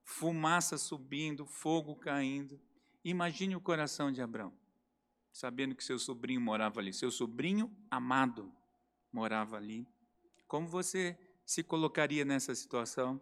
[0.04, 2.60] Fumaça subindo, fogo caindo.
[3.04, 4.54] Imagine o coração de Abraão,
[5.34, 8.54] sabendo que seu sobrinho morava ali, seu sobrinho amado
[9.12, 9.88] morava ali.
[10.48, 13.20] Como você se colocaria nessa situação?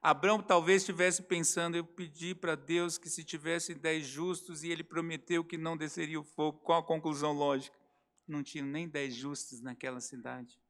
[0.00, 4.84] Abraão talvez estivesse pensando, eu pedi para Deus que se tivesse dez justos e ele
[4.84, 6.58] prometeu que não desceria o fogo.
[6.60, 7.76] Qual a conclusão lógica?
[8.26, 10.61] Não tinha nem dez justos naquela cidade.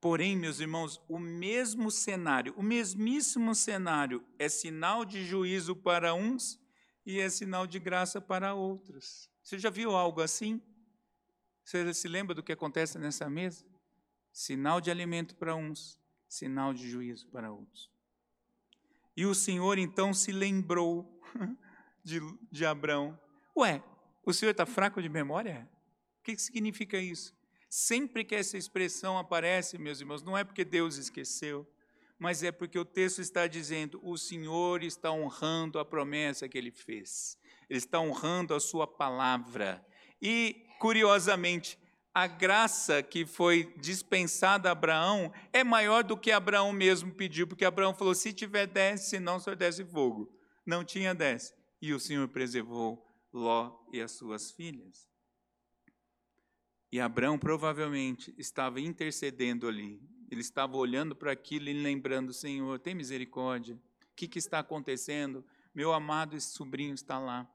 [0.00, 6.58] Porém, meus irmãos, o mesmo cenário, o mesmíssimo cenário é sinal de juízo para uns
[7.04, 9.30] e é sinal de graça para outros.
[9.42, 10.62] Você já viu algo assim?
[11.62, 13.64] Você se lembra do que acontece nessa mesa?
[14.32, 17.90] Sinal de alimento para uns, sinal de juízo para outros.
[19.14, 21.20] E o Senhor então se lembrou
[22.02, 22.20] de,
[22.50, 23.20] de Abraão.
[23.54, 23.82] Ué,
[24.24, 25.68] o Senhor está fraco de memória?
[26.20, 27.38] O que significa isso?
[27.72, 31.64] Sempre que essa expressão aparece, meus irmãos, não é porque Deus esqueceu,
[32.18, 36.72] mas é porque o texto está dizendo: o Senhor está honrando a promessa que ele
[36.72, 39.86] fez, ele está honrando a sua palavra.
[40.20, 41.78] E, curiosamente,
[42.12, 47.64] a graça que foi dispensada a Abraão é maior do que Abraão mesmo pediu, porque
[47.64, 50.28] Abraão falou: se tiver dez, senão o senhor desce fogo.
[50.66, 51.54] Não tinha dez.
[51.80, 55.09] E o Senhor preservou Ló e as suas filhas.
[56.92, 60.00] E Abraão provavelmente estava intercedendo ali.
[60.30, 63.74] Ele estava olhando para aquilo e lembrando: Senhor, tem misericórdia.
[63.74, 65.44] O que, que está acontecendo?
[65.74, 67.48] Meu amado sobrinho está lá.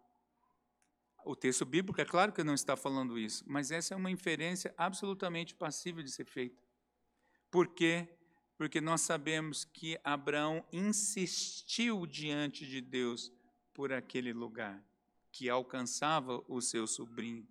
[1.25, 4.73] O texto bíblico, é claro que não está falando isso, mas essa é uma inferência
[4.77, 6.61] absolutamente passível de ser feita.
[7.49, 8.07] Por quê?
[8.57, 13.31] Porque nós sabemos que Abraão insistiu diante de Deus
[13.73, 14.81] por aquele lugar,
[15.31, 17.47] que alcançava o seu sobrinho.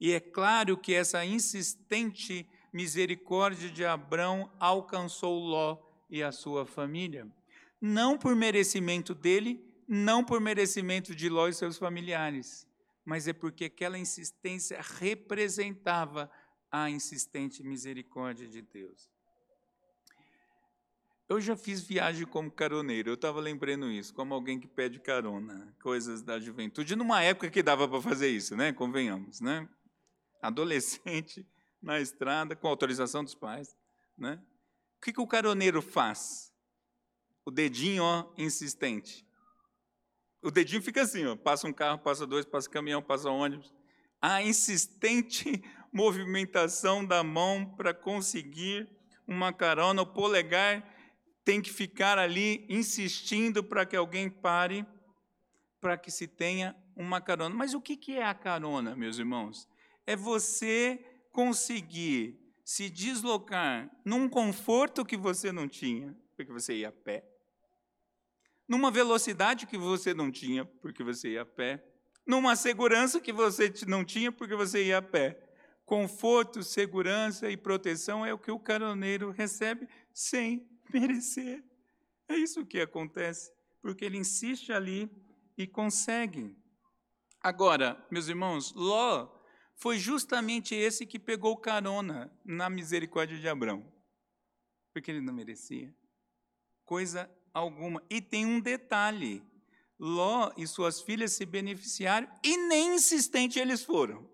[0.00, 5.76] E é claro que essa insistente misericórdia de Abraão alcançou Ló
[6.08, 7.30] e a sua família.
[7.80, 12.66] Não por merecimento dele, não por merecimento de Ló e seus familiares,
[13.04, 16.30] mas é porque aquela insistência representava
[16.70, 19.10] a insistente misericórdia de Deus.
[21.28, 25.74] Eu já fiz viagem como caroneiro, eu estava lembrando isso, como alguém que pede carona,
[25.80, 28.72] coisas da juventude, numa época que dava para fazer isso, né?
[28.72, 29.68] Convenhamos, né?
[30.40, 31.46] Adolescente
[31.80, 33.76] na estrada, com autorização dos pais,
[34.16, 34.42] né?
[34.98, 36.52] O que, que o caroneiro faz?
[37.44, 39.26] O dedinho, ó, insistente
[40.42, 43.72] o dedinho fica assim, ó, passa um carro, passa dois, passa caminhão, passa ônibus.
[44.20, 45.62] A insistente
[45.92, 48.88] movimentação da mão para conseguir
[49.26, 50.82] uma carona, o polegar
[51.44, 54.86] tem que ficar ali insistindo para que alguém pare,
[55.80, 57.54] para que se tenha uma carona.
[57.54, 59.68] Mas o que é a carona, meus irmãos?
[60.06, 66.92] É você conseguir se deslocar num conforto que você não tinha, porque você ia a
[66.92, 67.24] pé,
[68.68, 71.84] numa velocidade que você não tinha, porque você ia a pé,
[72.24, 75.42] numa segurança que você não tinha, porque você ia a pé.
[75.84, 81.64] Conforto, segurança e proteção é o que o caroneiro recebe sem merecer.
[82.28, 85.10] É isso que acontece, porque ele insiste ali
[85.58, 86.56] e consegue.
[87.40, 89.39] Agora, meus irmãos, Ló
[89.80, 93.82] foi justamente esse que pegou carona na misericórdia de Abraão,
[94.92, 95.92] porque ele não merecia.
[96.84, 98.02] Coisa alguma.
[98.10, 99.42] E tem um detalhe:
[99.98, 104.28] Ló e suas filhas se beneficiaram e nem insistente eles foram,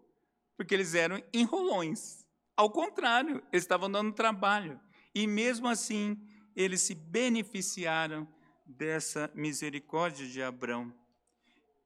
[0.56, 2.26] porque eles eram enrolões.
[2.56, 4.80] Ao contrário, eles estavam dando trabalho.
[5.14, 6.20] E mesmo assim,
[6.56, 8.26] eles se beneficiaram
[8.66, 10.92] dessa misericórdia de Abraão.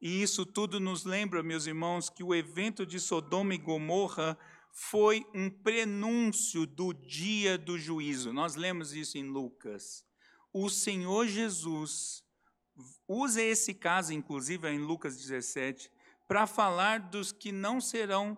[0.01, 4.39] E isso tudo nos lembra, meus irmãos, que o evento de Sodoma e Gomorra
[4.73, 8.33] foi um prenúncio do dia do juízo.
[8.33, 10.09] Nós lemos isso em Lucas
[10.53, 12.25] o Senhor Jesus
[13.07, 15.91] usa esse caso, inclusive em Lucas 17,
[16.27, 18.37] para falar dos que não serão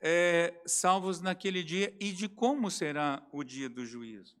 [0.00, 4.36] é, salvos naquele dia e de como será o dia do juízo.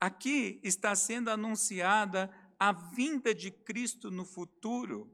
[0.00, 5.10] Aqui está sendo anunciada a vinda de Cristo no futuro,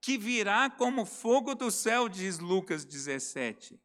[0.00, 3.78] que virá como fogo do céu, diz Lucas 17.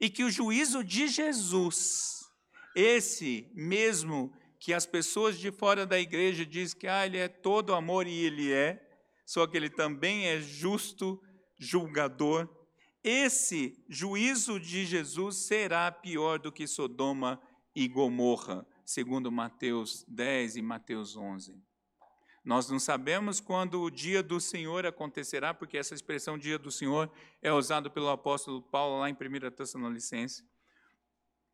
[0.00, 2.24] E que o juízo de Jesus,
[2.74, 7.74] esse mesmo que as pessoas de fora da igreja dizem que ah, ele é todo
[7.74, 8.80] amor e ele é,
[9.26, 11.20] só que ele também é justo
[11.58, 12.48] julgador.
[13.04, 17.40] Esse juízo de Jesus será pior do que Sodoma
[17.74, 21.60] e Gomorra, segundo Mateus 10 e Mateus 11.
[22.44, 27.10] Nós não sabemos quando o dia do Senhor acontecerá, porque essa expressão dia do Senhor
[27.40, 30.44] é usada pelo apóstolo Paulo lá em 1 Tessalonicenses.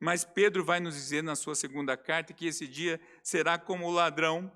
[0.00, 3.90] Mas Pedro vai nos dizer na sua segunda carta que esse dia será como o
[3.90, 4.50] ladrão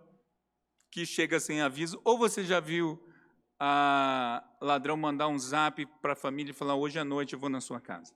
[0.90, 2.00] que chega sem aviso.
[2.04, 3.02] Ou você já viu
[3.58, 7.50] a ladrão mandar um zap para a família e falar: hoje à noite eu vou
[7.50, 8.14] na sua casa.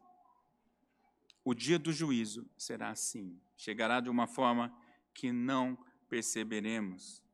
[1.44, 3.40] O dia do juízo será assim.
[3.56, 4.72] Chegará de uma forma
[5.12, 5.76] que não
[6.08, 7.25] perceberemos.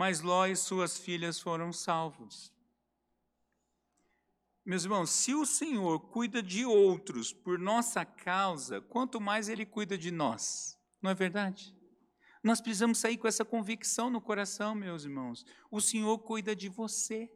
[0.00, 2.50] Mas Ló e suas filhas foram salvos.
[4.64, 9.98] Meus irmãos, se o Senhor cuida de outros por nossa causa, quanto mais Ele cuida
[9.98, 11.76] de nós, não é verdade?
[12.42, 15.44] Nós precisamos sair com essa convicção no coração, meus irmãos.
[15.70, 17.30] O Senhor cuida de você,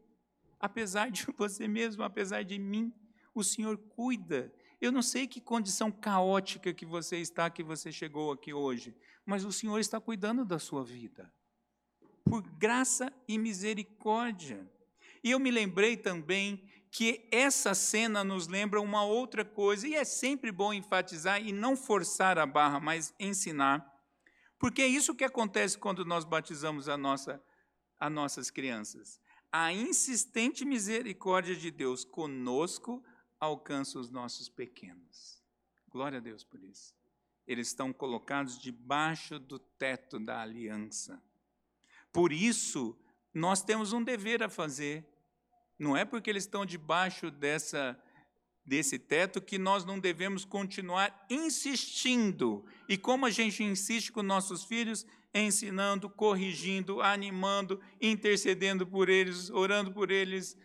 [0.59, 2.91] apesar de você mesmo, apesar de mim.
[3.35, 4.51] O Senhor cuida.
[4.81, 8.97] Eu não sei que condição caótica que você está, que você chegou aqui hoje,
[9.27, 11.31] mas o Senhor está cuidando da sua vida.
[12.25, 14.69] Por graça e misericórdia.
[15.23, 20.05] E eu me lembrei também que essa cena nos lembra uma outra coisa, e é
[20.05, 23.85] sempre bom enfatizar e não forçar a barra, mas ensinar,
[24.59, 27.43] porque é isso que acontece quando nós batizamos a nossa,
[27.99, 29.21] as nossas crianças.
[29.51, 33.05] A insistente misericórdia de Deus conosco
[33.41, 35.43] alcança os nossos pequenos.
[35.89, 36.95] Glória a Deus por isso.
[37.47, 41.23] Eles estão colocados debaixo do teto da aliança.
[42.15, 42.99] Por isso,
[43.35, 45.07] nós temos um dever a fazer
[45.79, 48.01] não é porque eles estão debaixo dessa,
[48.65, 52.65] desse teto que nós não devemos continuar insistindo.
[52.89, 55.05] E como a gente insiste com nossos filhos,
[55.35, 60.57] ensinando, corrigindo, animando, intercedendo por eles, orando por eles,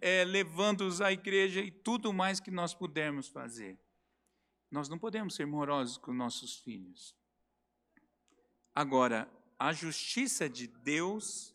[0.00, 3.78] é, levando-os à igreja e tudo mais que nós pudermos fazer.
[4.70, 7.16] Nós não podemos ser morosos com nossos filhos.
[8.74, 9.30] Agora,
[9.62, 11.54] a justiça de Deus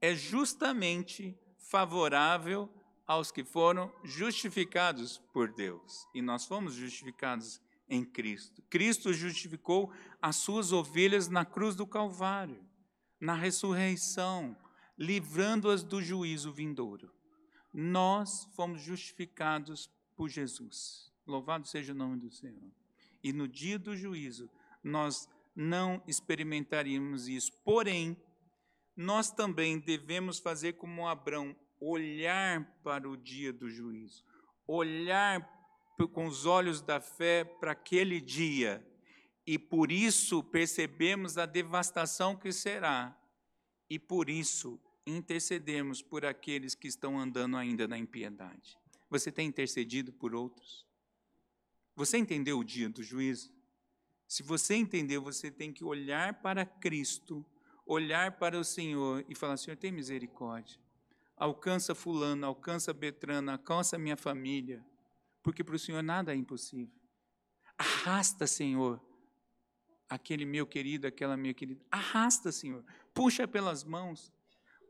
[0.00, 2.68] é justamente favorável
[3.06, 6.08] aos que foram justificados por Deus.
[6.12, 8.62] E nós fomos justificados em Cristo.
[8.68, 12.66] Cristo justificou as suas ovelhas na cruz do Calvário,
[13.20, 14.56] na ressurreição,
[14.98, 17.12] livrando-as do juízo vindouro.
[17.72, 21.12] Nós fomos justificados por Jesus.
[21.24, 22.72] Louvado seja o nome do Senhor.
[23.22, 24.50] E no dia do juízo,
[24.82, 27.50] nós não experimentaríamos isso.
[27.64, 28.16] Porém,
[28.94, 34.24] nós também devemos fazer como Abraão, olhar para o dia do juízo,
[34.66, 35.54] olhar
[36.12, 38.86] com os olhos da fé para aquele dia,
[39.46, 43.18] e por isso percebemos a devastação que será,
[43.88, 48.76] e por isso intercedemos por aqueles que estão andando ainda na impiedade.
[49.08, 50.84] Você tem intercedido por outros?
[51.94, 53.55] Você entendeu o dia do juízo?
[54.26, 57.44] Se você entendeu, você tem que olhar para Cristo
[57.86, 60.78] olhar para o Senhor e falar: Senhor, tem misericórdia.
[61.36, 64.84] Alcança Fulano, alcança Betrana, alcança minha família,
[65.42, 66.92] porque para o Senhor nada é impossível.
[67.78, 69.00] Arrasta, Senhor,
[70.08, 71.84] aquele meu querido, aquela minha querida.
[71.90, 72.84] Arrasta, Senhor.
[73.14, 74.32] Puxa pelas mãos.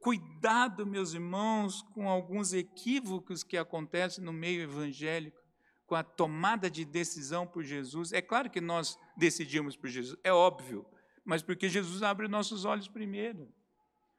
[0.01, 5.43] Cuidado, meus irmãos, com alguns equívocos que acontecem no meio evangélico,
[5.85, 8.13] com a tomada de decisão por Jesus.
[8.13, 10.87] É claro que nós decidimos por Jesus, é óbvio
[11.27, 13.53] mas porque Jesus abre nossos olhos primeiro.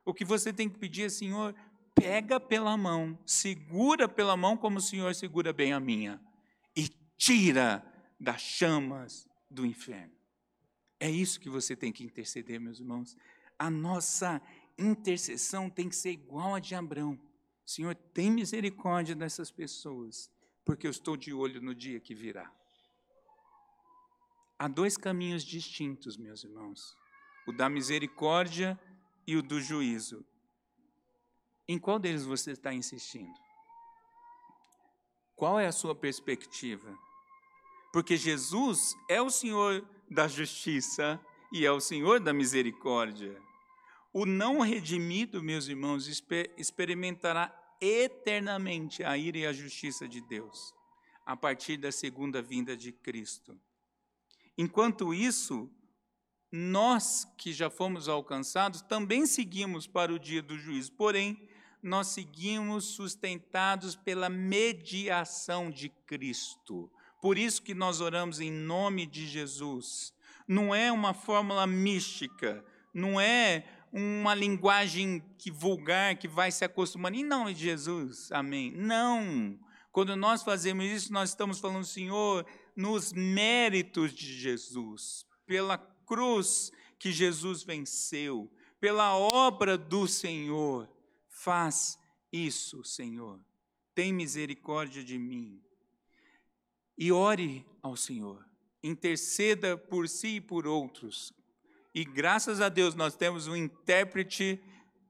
[0.06, 1.56] O que você tem que pedir é, Senhor,
[1.95, 6.22] pega pela mão, segura pela mão como o Senhor segura bem a minha,
[6.76, 7.84] e tira
[8.20, 10.14] das chamas do inferno.
[11.00, 13.16] É isso que você tem que interceder, meus irmãos.
[13.58, 14.41] A nossa
[14.78, 17.18] intercessão tem que ser igual a de Abraão.
[17.66, 20.30] Senhor, tem misericórdia dessas pessoas,
[20.66, 22.52] porque eu estou de olho no dia que virá.
[24.60, 26.95] Há dois caminhos distintos, meus irmãos:
[27.47, 28.80] o da misericórdia
[29.26, 30.26] e o do juízo.
[31.68, 33.38] Em qual deles você está insistindo?
[35.36, 36.97] Qual é a sua perspectiva?
[37.93, 41.20] Porque Jesus é o Senhor da justiça
[41.51, 43.39] e é o Senhor da misericórdia.
[44.12, 46.08] O não redimido, meus irmãos,
[46.58, 50.74] experimentará eternamente a ira e a justiça de Deus,
[51.26, 53.60] a partir da segunda vinda de Cristo.
[54.58, 55.70] Enquanto isso,
[56.51, 61.47] nós que já fomos alcançados também seguimos para o dia do juízo, porém,
[61.82, 66.91] nós seguimos sustentados pela mediação de Cristo.
[67.22, 70.14] Por isso que nós oramos em nome de Jesus.
[70.47, 77.16] Não é uma fórmula mística, não é uma linguagem que vulgar que vai se acostumando.
[77.16, 78.72] Em nome de Jesus, amém.
[78.72, 79.60] Não.
[79.91, 82.45] Quando nós fazemos isso, nós estamos falando, Senhor,
[82.78, 90.88] nos méritos de Jesus, pela cruz que Jesus venceu, pela obra do Senhor.
[91.28, 91.97] Faz
[92.32, 93.39] isso, Senhor.
[93.95, 95.59] Tem misericórdia de mim.
[96.95, 98.45] E ore ao Senhor.
[98.84, 101.34] Interceda por si e por outros.
[101.95, 104.61] E graças a Deus nós temos um intérprete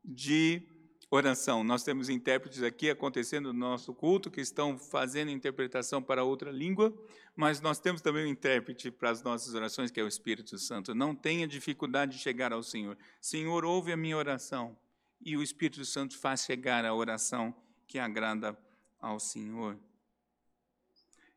[0.06, 0.64] de
[1.10, 1.64] oração.
[1.64, 6.94] Nós temos intérpretes aqui acontecendo no nosso culto que estão fazendo interpretação para outra língua,
[7.36, 10.94] mas nós temos também um intérprete para as nossas orações, que é o Espírito Santo.
[10.94, 12.98] Não tenha dificuldade de chegar ao Senhor.
[13.22, 14.78] Senhor, ouve a minha oração.
[15.22, 17.56] E o Espírito Santo faz chegar a oração
[17.88, 18.58] que agrada
[19.00, 19.78] ao Senhor.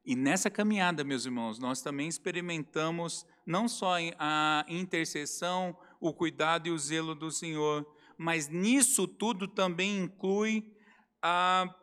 [0.05, 6.71] E nessa caminhada, meus irmãos, nós também experimentamos não só a intercessão, o cuidado e
[6.71, 7.87] o zelo do Senhor,
[8.23, 10.71] mas nisso tudo também inclui
[11.23, 11.75] a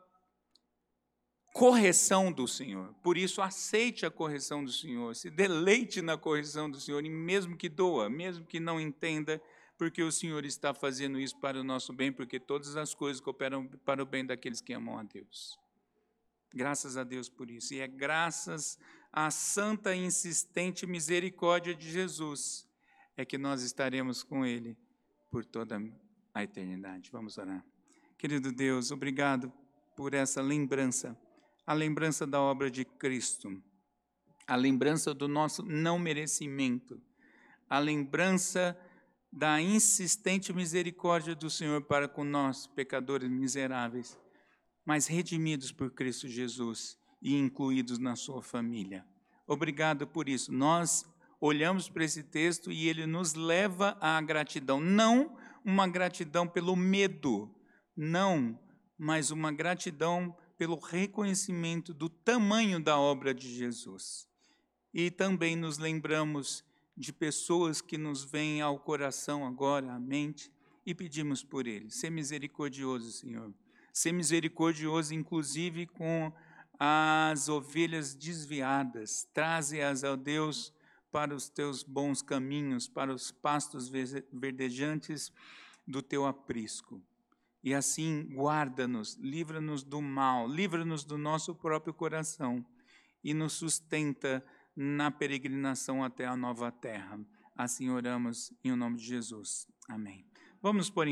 [1.52, 2.94] correção do Senhor.
[3.02, 7.58] Por isso, aceite a correção do Senhor, se deleite na correção do Senhor, e mesmo
[7.58, 9.42] que doa, mesmo que não entenda,
[9.80, 13.68] porque o Senhor está fazendo isso para o nosso bem, porque todas as coisas cooperam
[13.84, 15.58] para o bem daqueles que amam a Deus.
[16.54, 17.74] Graças a Deus por isso.
[17.74, 18.78] E é graças
[19.12, 22.70] à santa e insistente misericórdia de Jesus
[23.18, 24.78] é que nós estaremos com Ele
[25.32, 25.80] por toda
[26.38, 27.10] a eternidade.
[27.12, 27.66] Vamos orar.
[28.16, 29.52] Querido Deus, obrigado
[29.96, 31.18] por essa lembrança,
[31.66, 33.60] a lembrança da obra de Cristo,
[34.46, 37.02] a lembrança do nosso não merecimento,
[37.68, 38.80] a lembrança
[39.34, 44.18] da insistente misericórdia do Senhor para com nós, pecadores miseráveis,
[44.86, 49.04] mas redimidos por Cristo Jesus e incluídos na sua família.
[49.48, 50.54] Obrigado por isso.
[50.54, 51.04] Nós
[51.42, 55.36] olhamos para esse texto e ele nos leva à gratidão, não
[55.68, 57.54] uma gratidão pelo medo,
[57.94, 58.58] não,
[58.98, 64.30] mas uma gratidão pelo reconhecimento do tamanho da obra de Jesus.
[64.94, 66.64] E também nos lembramos
[66.96, 70.50] de pessoas que nos vêm ao coração agora, à mente,
[70.86, 71.96] e pedimos por eles.
[71.96, 73.54] Ser misericordioso, Senhor.
[73.92, 76.32] Ser misericordioso, inclusive, com
[76.80, 79.28] as ovelhas desviadas.
[79.34, 80.74] Traze-as, ó Deus,
[81.12, 85.32] para os teus bons caminhos, para os pastos verdejantes
[85.86, 87.02] do teu aprisco.
[87.64, 92.66] E assim, guarda-nos, livra-nos do mal, livra-nos do nosso próprio coração
[93.24, 94.46] e nos sustenta
[94.76, 97.20] na peregrinação até a nova terra.
[97.56, 99.68] Assim oramos em nome de Jesus.
[99.90, 100.26] Amém.
[100.62, 101.06] Vamos por em